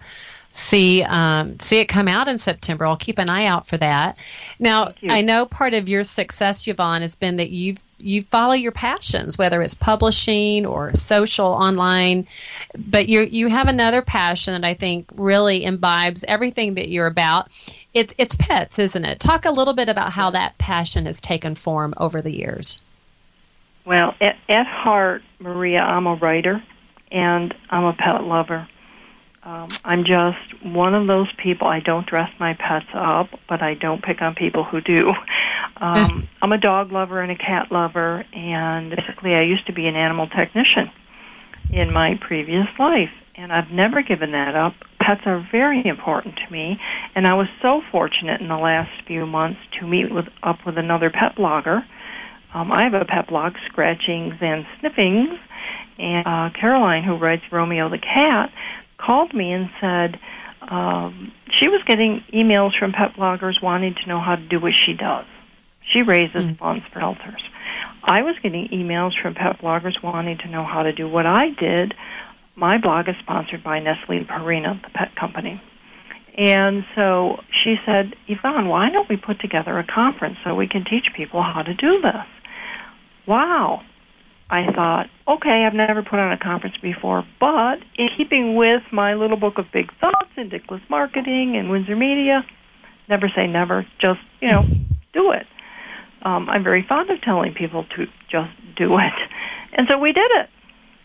see 0.57 1.03
um, 1.03 1.59
see 1.59 1.79
it 1.79 1.85
come 1.85 2.07
out 2.07 2.27
in 2.27 2.37
September. 2.37 2.85
I'll 2.85 2.97
keep 2.97 3.19
an 3.19 3.29
eye 3.29 3.45
out 3.45 3.67
for 3.67 3.77
that. 3.77 4.17
Now, 4.59 4.93
I 5.07 5.21
know 5.21 5.45
part 5.45 5.73
of 5.73 5.87
your 5.87 6.03
success, 6.03 6.67
Yvonne, 6.67 7.01
has 7.01 7.15
been 7.15 7.37
that 7.37 7.51
you've 7.51 7.83
you 7.99 8.23
follow 8.23 8.53
your 8.53 8.71
passions, 8.71 9.37
whether 9.37 9.61
it's 9.61 9.73
publishing 9.73 10.65
or 10.65 10.95
social 10.95 11.47
online. 11.47 12.27
But 12.75 13.07
you 13.07 13.21
you 13.21 13.47
have 13.49 13.67
another 13.67 14.01
passion 14.01 14.53
that 14.59 14.67
I 14.67 14.73
think 14.73 15.09
really 15.15 15.63
imbibes 15.63 16.25
everything 16.27 16.73
that 16.75 16.89
you're 16.89 17.07
about. 17.07 17.51
It's 17.93 18.13
it's 18.17 18.35
pets, 18.35 18.79
isn't 18.79 19.05
it? 19.05 19.19
Talk 19.19 19.45
a 19.45 19.51
little 19.51 19.73
bit 19.73 19.89
about 19.89 20.11
how 20.11 20.31
that 20.31 20.57
passion 20.57 21.05
has 21.05 21.21
taken 21.21 21.55
form 21.55 21.93
over 21.97 22.21
the 22.21 22.35
years. 22.35 22.81
Well, 23.85 24.15
at, 24.19 24.35
at 24.49 24.65
heart, 24.67 25.21
Maria, 25.39 25.79
I'm 25.79 26.07
a 26.07 26.15
writer 26.15 26.61
and 27.09 27.55
I'm 27.69 27.85
a 27.85 27.93
pet 27.93 28.23
lover. 28.23 28.67
Um, 29.47 29.69
I'm 29.85 30.03
just 30.03 30.61
one 30.61 30.93
of 30.93 31.07
those 31.07 31.31
people. 31.41 31.67
I 31.67 31.79
don't 31.79 32.05
dress 32.05 32.29
my 32.37 32.53
pets 32.53 32.87
up, 32.93 33.29
but 33.47 33.61
I 33.61 33.75
don't 33.75 34.03
pick 34.03 34.21
on 34.21 34.35
people 34.35 34.63
who 34.63 34.81
do. 34.81 35.13
Um, 35.79 36.27
I'm 36.41 36.51
a 36.51 36.57
dog 36.57 36.91
lover 36.91 37.21
and 37.21 37.31
a 37.31 37.35
cat 37.35 37.71
lover, 37.71 38.25
and 38.33 38.89
basically, 38.89 39.35
I 39.35 39.43
used 39.43 39.67
to 39.67 39.73
be 39.73 39.85
an 39.85 39.95
animal 39.95 40.27
technician 40.27 40.89
in 41.69 41.93
my 41.93 42.17
previous 42.19 42.65
life, 42.79 43.11
and 43.35 43.53
I've 43.53 43.69
never 43.69 44.01
given 44.01 44.31
that 44.31 44.55
up. 44.55 44.73
Pets 44.99 45.21
are 45.25 45.47
very 45.51 45.85
important 45.85 46.37
to 46.37 46.51
me, 46.51 46.79
and 47.13 47.27
I 47.27 47.35
was 47.35 47.45
so 47.61 47.83
fortunate 47.91 48.41
in 48.41 48.47
the 48.47 48.57
last 48.57 48.89
few 49.05 49.27
months 49.27 49.59
to 49.79 49.85
meet 49.85 50.11
with 50.11 50.25
up 50.41 50.65
with 50.65 50.79
another 50.79 51.11
pet 51.11 51.35
blogger. 51.35 51.85
Um, 52.55 52.71
I 52.71 52.81
have 52.85 52.95
a 52.95 53.05
pet 53.05 53.27
blog, 53.27 53.53
Scratchings 53.67 54.33
and 54.41 54.65
Sniffings, 54.79 55.37
and 55.99 56.25
uh, 56.25 56.49
Caroline, 56.59 57.03
who 57.03 57.17
writes 57.17 57.43
Romeo 57.51 57.87
the 57.87 57.99
Cat, 57.99 58.51
called 58.97 59.33
me 59.33 59.51
and 59.51 59.69
said 59.79 60.19
um, 60.69 61.31
she 61.51 61.67
was 61.67 61.81
getting 61.85 62.23
emails 62.33 62.77
from 62.77 62.91
pet 62.91 63.15
bloggers 63.15 63.61
wanting 63.61 63.95
to 63.95 64.07
know 64.07 64.19
how 64.19 64.35
to 64.35 64.47
do 64.47 64.59
what 64.59 64.73
she 64.75 64.93
does. 64.93 65.25
She 65.91 66.01
raises 66.01 66.43
mm. 66.43 66.57
funds 66.57 66.83
for 66.91 66.99
shelters. 66.99 67.41
I 68.03 68.21
was 68.21 68.35
getting 68.41 68.67
emails 68.69 69.11
from 69.21 69.35
pet 69.35 69.61
bloggers 69.61 70.01
wanting 70.03 70.37
to 70.39 70.47
know 70.47 70.63
how 70.63 70.83
to 70.83 70.91
do 70.91 71.07
what 71.07 71.25
I 71.25 71.49
did. 71.49 71.93
My 72.55 72.77
blog 72.77 73.07
is 73.07 73.15
sponsored 73.19 73.63
by 73.63 73.79
Nestle 73.79 74.25
Purina, 74.25 74.81
the 74.81 74.89
pet 74.89 75.15
company. 75.15 75.61
And 76.37 76.85
so 76.95 77.41
she 77.51 77.77
said, 77.85 78.15
Yvonne, 78.27 78.67
why 78.67 78.89
don't 78.91 79.09
we 79.09 79.17
put 79.17 79.39
together 79.39 79.77
a 79.79 79.83
conference 79.85 80.37
so 80.43 80.53
we 80.55 80.67
can 80.67 80.85
teach 80.85 81.07
people 81.15 81.41
how 81.41 81.63
to 81.63 81.73
do 81.73 81.99
this? 82.01 82.25
Wow. 83.25 83.81
I 84.49 84.71
thought, 84.71 85.09
okay, 85.27 85.65
I've 85.65 85.73
never 85.73 86.01
put 86.03 86.19
on 86.19 86.31
a 86.31 86.37
conference 86.37 86.77
before, 86.81 87.25
but 87.39 87.79
in 87.95 88.09
keeping 88.15 88.55
with 88.55 88.83
my 88.91 89.13
little 89.13 89.37
book 89.37 89.57
of 89.57 89.65
big 89.73 89.91
thoughts 89.99 90.29
and 90.37 90.49
Dickless 90.49 90.81
Marketing 90.89 91.57
and 91.57 91.69
Windsor 91.69 91.95
Media, 91.95 92.45
never 93.09 93.29
say 93.35 93.45
never, 93.45 93.85
just, 93.99 94.21
you 94.39 94.49
know, 94.49 94.65
do 95.13 95.31
it 95.31 95.47
um, 96.27 96.49
I'm 96.49 96.63
very 96.63 96.83
fond 96.83 97.09
of 97.09 97.21
telling 97.21 97.53
people 97.53 97.85
to 97.95 98.05
just 98.29 98.51
do 98.75 98.97
it. 98.97 99.13
And 99.73 99.85
so 99.87 99.99
we 99.99 100.13
did 100.13 100.31
it. 100.31 100.49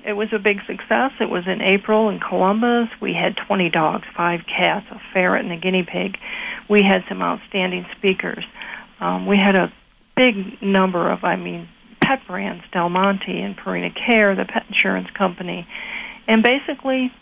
It 0.07 0.12
was 0.12 0.28
a 0.33 0.38
big 0.38 0.61
success. 0.66 1.11
It 1.20 1.28
was 1.28 1.46
in 1.46 1.61
April 1.61 2.09
in 2.09 2.20
Columbus. 2.20 2.88
We 3.02 3.12
had 3.12 3.37
20 3.37 3.68
dogs, 3.70 4.07
five 4.16 4.46
cats, 4.46 4.87
a 4.92 5.00
ferret, 5.12 5.44
and 5.44 5.52
a 5.52 5.57
guinea 5.57 5.83
pig. 5.83 6.16
We 6.70 6.83
had 6.83 7.02
some 7.09 7.20
outstanding 7.20 7.85
speakers. 7.98 8.46
Um, 9.00 9.26
we 9.26 9.37
had 9.37 9.57
a 9.57 9.70
big 10.16 10.62
number 10.62 11.11
of, 11.11 11.24
I 11.24 11.35
mean, 11.37 11.68
pet 12.03 12.21
brands, 12.27 12.65
Del 12.73 12.88
Monte 12.88 13.41
and 13.41 13.57
Purina 13.57 13.95
Care, 13.95 14.35
the 14.35 14.45
pet 14.45 14.65
insurance 14.69 15.09
company. 15.17 15.67
And 16.27 16.43
basically, 16.43 17.12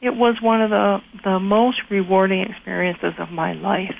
it 0.00 0.14
was 0.14 0.40
one 0.40 0.62
of 0.62 0.70
the, 0.70 0.98
the 1.24 1.40
most 1.40 1.80
rewarding 1.90 2.40
experiences 2.42 3.14
of 3.18 3.30
my 3.30 3.52
life. 3.54 3.94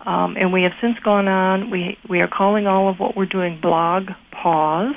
Um, 0.00 0.36
and 0.36 0.52
we 0.52 0.62
have 0.62 0.72
since 0.80 0.98
gone 1.00 1.28
on. 1.28 1.70
We 1.70 1.98
we 2.08 2.22
are 2.22 2.28
calling 2.28 2.66
all 2.66 2.88
of 2.88 2.98
what 2.98 3.16
we're 3.16 3.26
doing 3.26 3.60
blog 3.60 4.08
pause, 4.30 4.94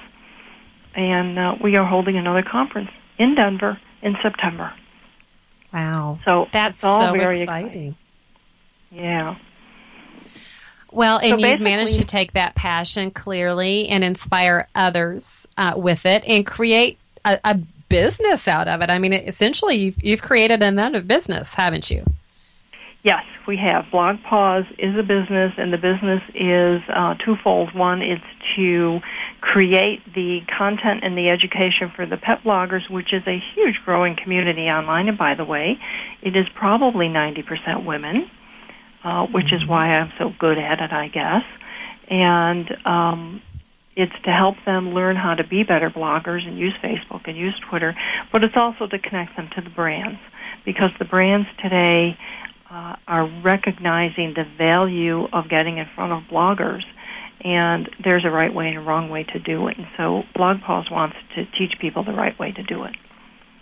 and 0.96 1.38
uh, 1.38 1.56
we 1.62 1.76
are 1.76 1.86
holding 1.86 2.15
another 2.17 2.41
conference 2.41 2.89
in 3.17 3.36
Denver 3.36 3.78
in 4.02 4.15
September. 4.24 4.74
Wow! 5.74 6.19
So 6.24 6.48
that's 6.54 6.86
all 6.86 7.08
so 7.08 7.12
very 7.12 7.41
exciting. 7.41 7.67
exciting. 7.67 7.96
Yeah. 8.91 9.36
Well, 10.93 11.17
and 11.17 11.39
So 11.39 11.47
you've 11.47 11.62
managed 11.62 11.95
to 11.95 12.03
take 12.03 12.34
that 12.34 12.56
passion 12.56 13.12
clearly 13.12 13.88
and 13.89 14.03
inspire 14.03 14.67
others 14.75 15.47
uh, 15.58 15.73
with 15.75 16.06
it, 16.06 16.23
and 16.25 16.45
create 16.45 16.97
a, 17.25 17.39
a 17.43 17.56
business 17.89 18.47
out 18.47 18.67
of 18.67 18.82
it. 18.82 18.89
I 18.89 18.99
mean, 18.99 19.13
essentially, 19.13 19.75
you've 19.75 20.03
you've 20.03 20.21
created 20.21 20.62
another 20.62 21.01
business, 21.01 21.53
haven't 21.53 21.89
you? 21.89 22.03
Yes, 23.03 23.25
we 23.45 23.58
have. 23.58 23.86
BlogPaws 23.91 24.65
is 24.79 24.97
a 24.97 25.03
business, 25.03 25.53
and 25.58 25.73
the 25.73 25.77
business 25.77 26.21
is 26.34 26.82
uh, 26.88 27.15
twofold. 27.15 27.73
One, 27.75 28.01
is 28.01 28.19
to 28.56 29.01
create 29.41 30.01
the 30.13 30.41
content 30.58 31.03
and 31.03 31.17
the 31.17 31.29
education 31.29 31.91
for 31.93 32.06
the 32.06 32.15
pet 32.15 32.43
bloggers, 32.43 32.89
which 32.89 33.12
is 33.12 33.21
a 33.27 33.43
huge 33.53 33.82
growing 33.84 34.15
community 34.15 34.69
online. 34.69 35.10
And 35.10 35.17
by 35.17 35.36
the 35.36 35.43
way, 35.43 35.77
it 36.21 36.38
is 36.38 36.47
probably 36.56 37.08
90% 37.08 37.84
women, 37.84 38.29
uh, 39.03 39.27
which 39.27 39.51
is 39.53 39.65
why 39.67 39.87
I'm 39.91 40.11
so 40.17 40.31
good 40.39 40.57
at 40.57 40.79
it, 40.79 40.91
I 40.91 41.07
guess. 41.07 41.43
And 42.09 42.69
um, 42.85 43.41
it's 43.95 44.13
to 44.25 44.31
help 44.31 44.55
them 44.65 44.93
learn 44.93 45.15
how 45.15 45.35
to 45.35 45.45
be 45.45 45.63
better 45.63 45.89
bloggers 45.89 46.47
and 46.47 46.57
use 46.57 46.73
Facebook 46.83 47.27
and 47.27 47.37
use 47.37 47.59
Twitter, 47.69 47.95
but 48.31 48.43
it's 48.43 48.55
also 48.55 48.87
to 48.87 48.99
connect 48.99 49.35
them 49.35 49.49
to 49.55 49.61
the 49.61 49.69
brands 49.69 50.19
because 50.65 50.91
the 50.99 51.05
brands 51.05 51.47
today 51.61 52.17
uh, 52.71 52.95
are 53.07 53.27
recognizing 53.43 54.33
the 54.35 54.45
value 54.57 55.27
of 55.31 55.49
getting 55.49 55.77
in 55.77 55.87
front 55.95 56.11
of 56.11 56.23
bloggers. 56.31 56.83
And 57.41 57.89
there's 58.03 58.23
a 58.25 58.31
right 58.31 58.53
way 58.53 58.69
and 58.69 58.77
a 58.77 58.81
wrong 58.81 59.09
way 59.09 59.23
to 59.25 59.39
do 59.39 59.67
it. 59.67 59.77
And 59.77 59.87
so 59.97 60.23
BlogPaws 60.35 60.89
wants 60.89 61.17
to 61.35 61.45
teach 61.57 61.77
people 61.79 62.03
the 62.03 62.13
right 62.13 62.37
way 62.39 62.53
to 62.53 62.63
do 62.63 62.83
it. 62.83 62.95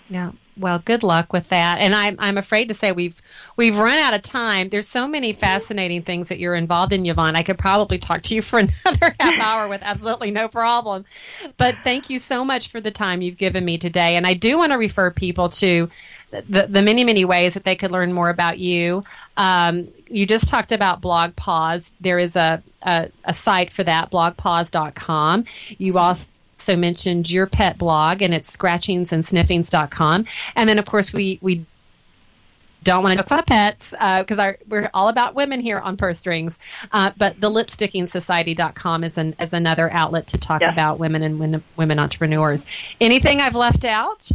Yeah. 0.09 0.31
Well, 0.57 0.79
good 0.79 1.01
luck 1.01 1.31
with 1.31 1.49
that. 1.49 1.79
And 1.79 1.95
I'm 1.95 2.17
I'm 2.19 2.37
afraid 2.37 2.67
to 2.67 2.73
say 2.73 2.91
we've 2.91 3.21
we've 3.55 3.77
run 3.77 3.97
out 3.97 4.13
of 4.13 4.21
time. 4.21 4.69
There's 4.69 4.87
so 4.87 5.07
many 5.07 5.31
fascinating 5.33 6.03
things 6.03 6.27
that 6.27 6.39
you're 6.39 6.55
involved 6.55 6.91
in, 6.91 7.05
Yvonne. 7.05 7.35
I 7.35 7.43
could 7.43 7.57
probably 7.57 7.97
talk 7.97 8.21
to 8.23 8.35
you 8.35 8.41
for 8.41 8.59
another 8.85 9.15
half 9.19 9.39
hour 9.39 9.67
with 9.67 9.81
absolutely 9.81 10.29
no 10.31 10.47
problem. 10.49 11.05
But 11.57 11.77
thank 11.83 12.09
you 12.09 12.19
so 12.19 12.43
much 12.43 12.67
for 12.67 12.81
the 12.81 12.91
time 12.91 13.21
you've 13.21 13.37
given 13.37 13.63
me 13.63 13.77
today. 13.77 14.17
And 14.17 14.27
I 14.27 14.33
do 14.33 14.57
want 14.57 14.73
to 14.73 14.77
refer 14.77 15.09
people 15.09 15.49
to 15.49 15.89
the, 16.31 16.67
the 16.67 16.81
many, 16.81 17.03
many 17.03 17.25
ways 17.25 17.53
that 17.53 17.63
they 17.63 17.75
could 17.75 17.91
learn 17.91 18.13
more 18.13 18.29
about 18.29 18.57
you. 18.57 19.03
Um, 19.37 19.89
you 20.09 20.25
just 20.25 20.47
talked 20.47 20.71
about 20.71 21.01
BlogPaws. 21.01 21.93
There 21.99 22.19
is 22.19 22.35
a, 22.35 22.61
a, 22.83 23.09
a 23.25 23.33
site 23.33 23.71
for 23.71 23.83
that, 23.83 24.11
blogpaws.com. 24.11 25.45
You 25.77 25.97
also 25.97 26.27
also 26.61 26.75
mentioned 26.75 27.31
your 27.31 27.47
pet 27.47 27.79
blog, 27.79 28.21
and 28.21 28.35
it's 28.35 28.55
scratchingsandsniffings.com. 28.55 30.25
And 30.55 30.69
then, 30.69 30.77
of 30.77 30.85
course, 30.85 31.11
we, 31.11 31.39
we 31.41 31.65
don't 32.83 33.01
want 33.03 33.17
to 33.17 33.23
talk 33.23 33.31
about 33.31 33.47
pets 33.47 33.89
because 33.89 34.37
uh, 34.37 34.53
we're 34.67 34.89
all 34.93 35.09
about 35.09 35.33
women 35.33 35.59
here 35.59 35.79
on 35.79 35.97
Purse 35.97 36.19
Strings. 36.19 36.59
Uh, 36.91 37.11
but 37.17 37.41
the 37.41 37.49
lipstickingsociety.com 37.49 39.03
is, 39.03 39.17
an, 39.17 39.35
is 39.39 39.51
another 39.53 39.91
outlet 39.91 40.27
to 40.27 40.37
talk 40.37 40.61
Yeah. 40.61 40.71
about 40.71 40.99
women 40.99 41.23
and 41.23 41.39
women, 41.39 41.63
women 41.77 41.97
entrepreneurs. 41.97 42.63
Anything 42.99 43.41
I've 43.41 43.55
left 43.55 43.83
out? 43.83 44.29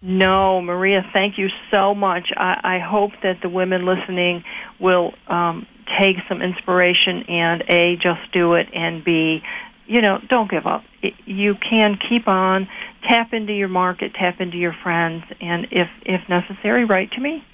No, 0.00 0.60
Maria, 0.60 1.04
thank 1.12 1.38
you 1.38 1.48
so 1.72 1.92
much. 1.94 2.30
I, 2.36 2.60
I 2.62 2.78
hope 2.78 3.12
that 3.24 3.40
the 3.42 3.48
women 3.48 3.84
listening 3.84 4.44
will 4.78 5.14
um, 5.28 5.66
take 5.98 6.18
some 6.28 6.42
inspiration 6.42 7.22
and 7.28 7.62
A, 7.68 7.96
just 7.96 8.20
do 8.32 8.54
it, 8.54 8.68
and 8.74 9.02
B, 9.02 9.42
you 9.86 10.00
know, 10.00 10.18
don't 10.28 10.50
give 10.50 10.66
up. 10.66 10.82
It, 11.02 11.14
you 11.26 11.54
can 11.56 11.98
keep 12.08 12.28
on, 12.28 12.68
tap 13.08 13.32
into 13.32 13.52
your 13.52 13.68
market, 13.68 14.14
tap 14.14 14.40
into 14.40 14.56
your 14.56 14.74
friends, 14.82 15.24
and 15.40 15.66
if, 15.70 15.88
if 16.04 16.28
necessary, 16.28 16.84
write 16.84 17.12
to 17.12 17.20
me. 17.20 17.44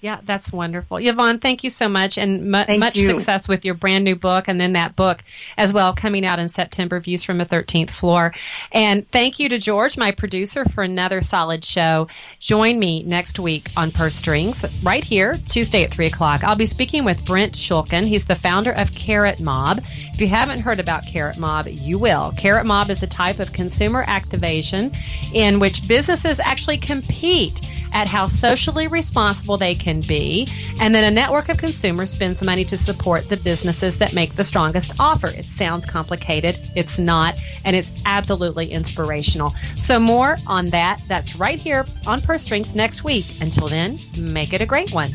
Yeah, 0.00 0.20
that's 0.24 0.50
wonderful. 0.50 0.96
Yvonne, 0.96 1.38
thank 1.40 1.62
you 1.62 1.68
so 1.68 1.88
much 1.88 2.16
and 2.16 2.50
mu- 2.50 2.78
much 2.78 2.96
you. 2.96 3.04
success 3.04 3.46
with 3.48 3.64
your 3.66 3.74
brand 3.74 4.04
new 4.04 4.16
book 4.16 4.48
and 4.48 4.58
then 4.58 4.72
that 4.72 4.96
book 4.96 5.22
as 5.58 5.74
well 5.74 5.92
coming 5.92 6.24
out 6.24 6.38
in 6.38 6.48
September, 6.48 7.00
Views 7.00 7.22
from 7.22 7.40
a 7.40 7.44
13th 7.44 7.90
Floor. 7.90 8.32
And 8.72 9.08
thank 9.10 9.38
you 9.38 9.50
to 9.50 9.58
George, 9.58 9.98
my 9.98 10.10
producer, 10.10 10.64
for 10.64 10.82
another 10.82 11.20
solid 11.20 11.64
show. 11.64 12.08
Join 12.38 12.78
me 12.78 13.02
next 13.02 13.38
week 13.38 13.68
on 13.76 13.90
Purse 13.90 14.16
Strings 14.16 14.64
right 14.82 15.04
here, 15.04 15.38
Tuesday 15.48 15.84
at 15.84 15.92
3 15.92 16.06
o'clock. 16.06 16.44
I'll 16.44 16.56
be 16.56 16.66
speaking 16.66 17.04
with 17.04 17.22
Brent 17.26 17.52
Schulkin. 17.52 18.06
He's 18.06 18.24
the 18.24 18.34
founder 18.34 18.72
of 18.72 18.92
Carrotmob. 18.92 19.80
If 20.14 20.20
you 20.20 20.28
haven't 20.28 20.60
heard 20.60 20.80
about 20.80 21.04
Carrotmob, 21.04 21.78
you 21.78 21.98
will. 21.98 22.32
Carrotmob 22.32 22.88
is 22.88 23.02
a 23.02 23.06
type 23.06 23.38
of 23.38 23.52
consumer 23.52 24.04
activation 24.06 24.92
in 25.34 25.58
which 25.58 25.86
businesses 25.86 26.40
actually 26.40 26.78
compete 26.78 27.60
at 27.92 28.08
how 28.08 28.26
socially 28.26 28.88
responsible 28.88 29.56
they 29.56 29.74
can 29.74 30.00
be. 30.00 30.48
And 30.80 30.94
then 30.94 31.04
a 31.04 31.10
network 31.10 31.48
of 31.48 31.58
consumers 31.58 32.10
spends 32.10 32.42
money 32.42 32.64
to 32.66 32.78
support 32.78 33.28
the 33.28 33.36
businesses 33.36 33.98
that 33.98 34.12
make 34.12 34.36
the 34.36 34.44
strongest 34.44 34.92
offer. 34.98 35.28
It 35.28 35.46
sounds 35.46 35.86
complicated. 35.86 36.58
It's 36.74 36.98
not. 36.98 37.36
And 37.64 37.76
it's 37.76 37.90
absolutely 38.06 38.70
inspirational. 38.70 39.54
So 39.76 39.98
more 39.98 40.38
on 40.46 40.66
that. 40.66 41.00
That's 41.08 41.36
right 41.36 41.58
here 41.58 41.86
on 42.06 42.20
Purse 42.20 42.42
Strings 42.42 42.74
next 42.74 43.04
week. 43.04 43.26
Until 43.40 43.68
then, 43.68 43.98
make 44.16 44.52
it 44.52 44.60
a 44.60 44.66
great 44.66 44.92
one. 44.92 45.14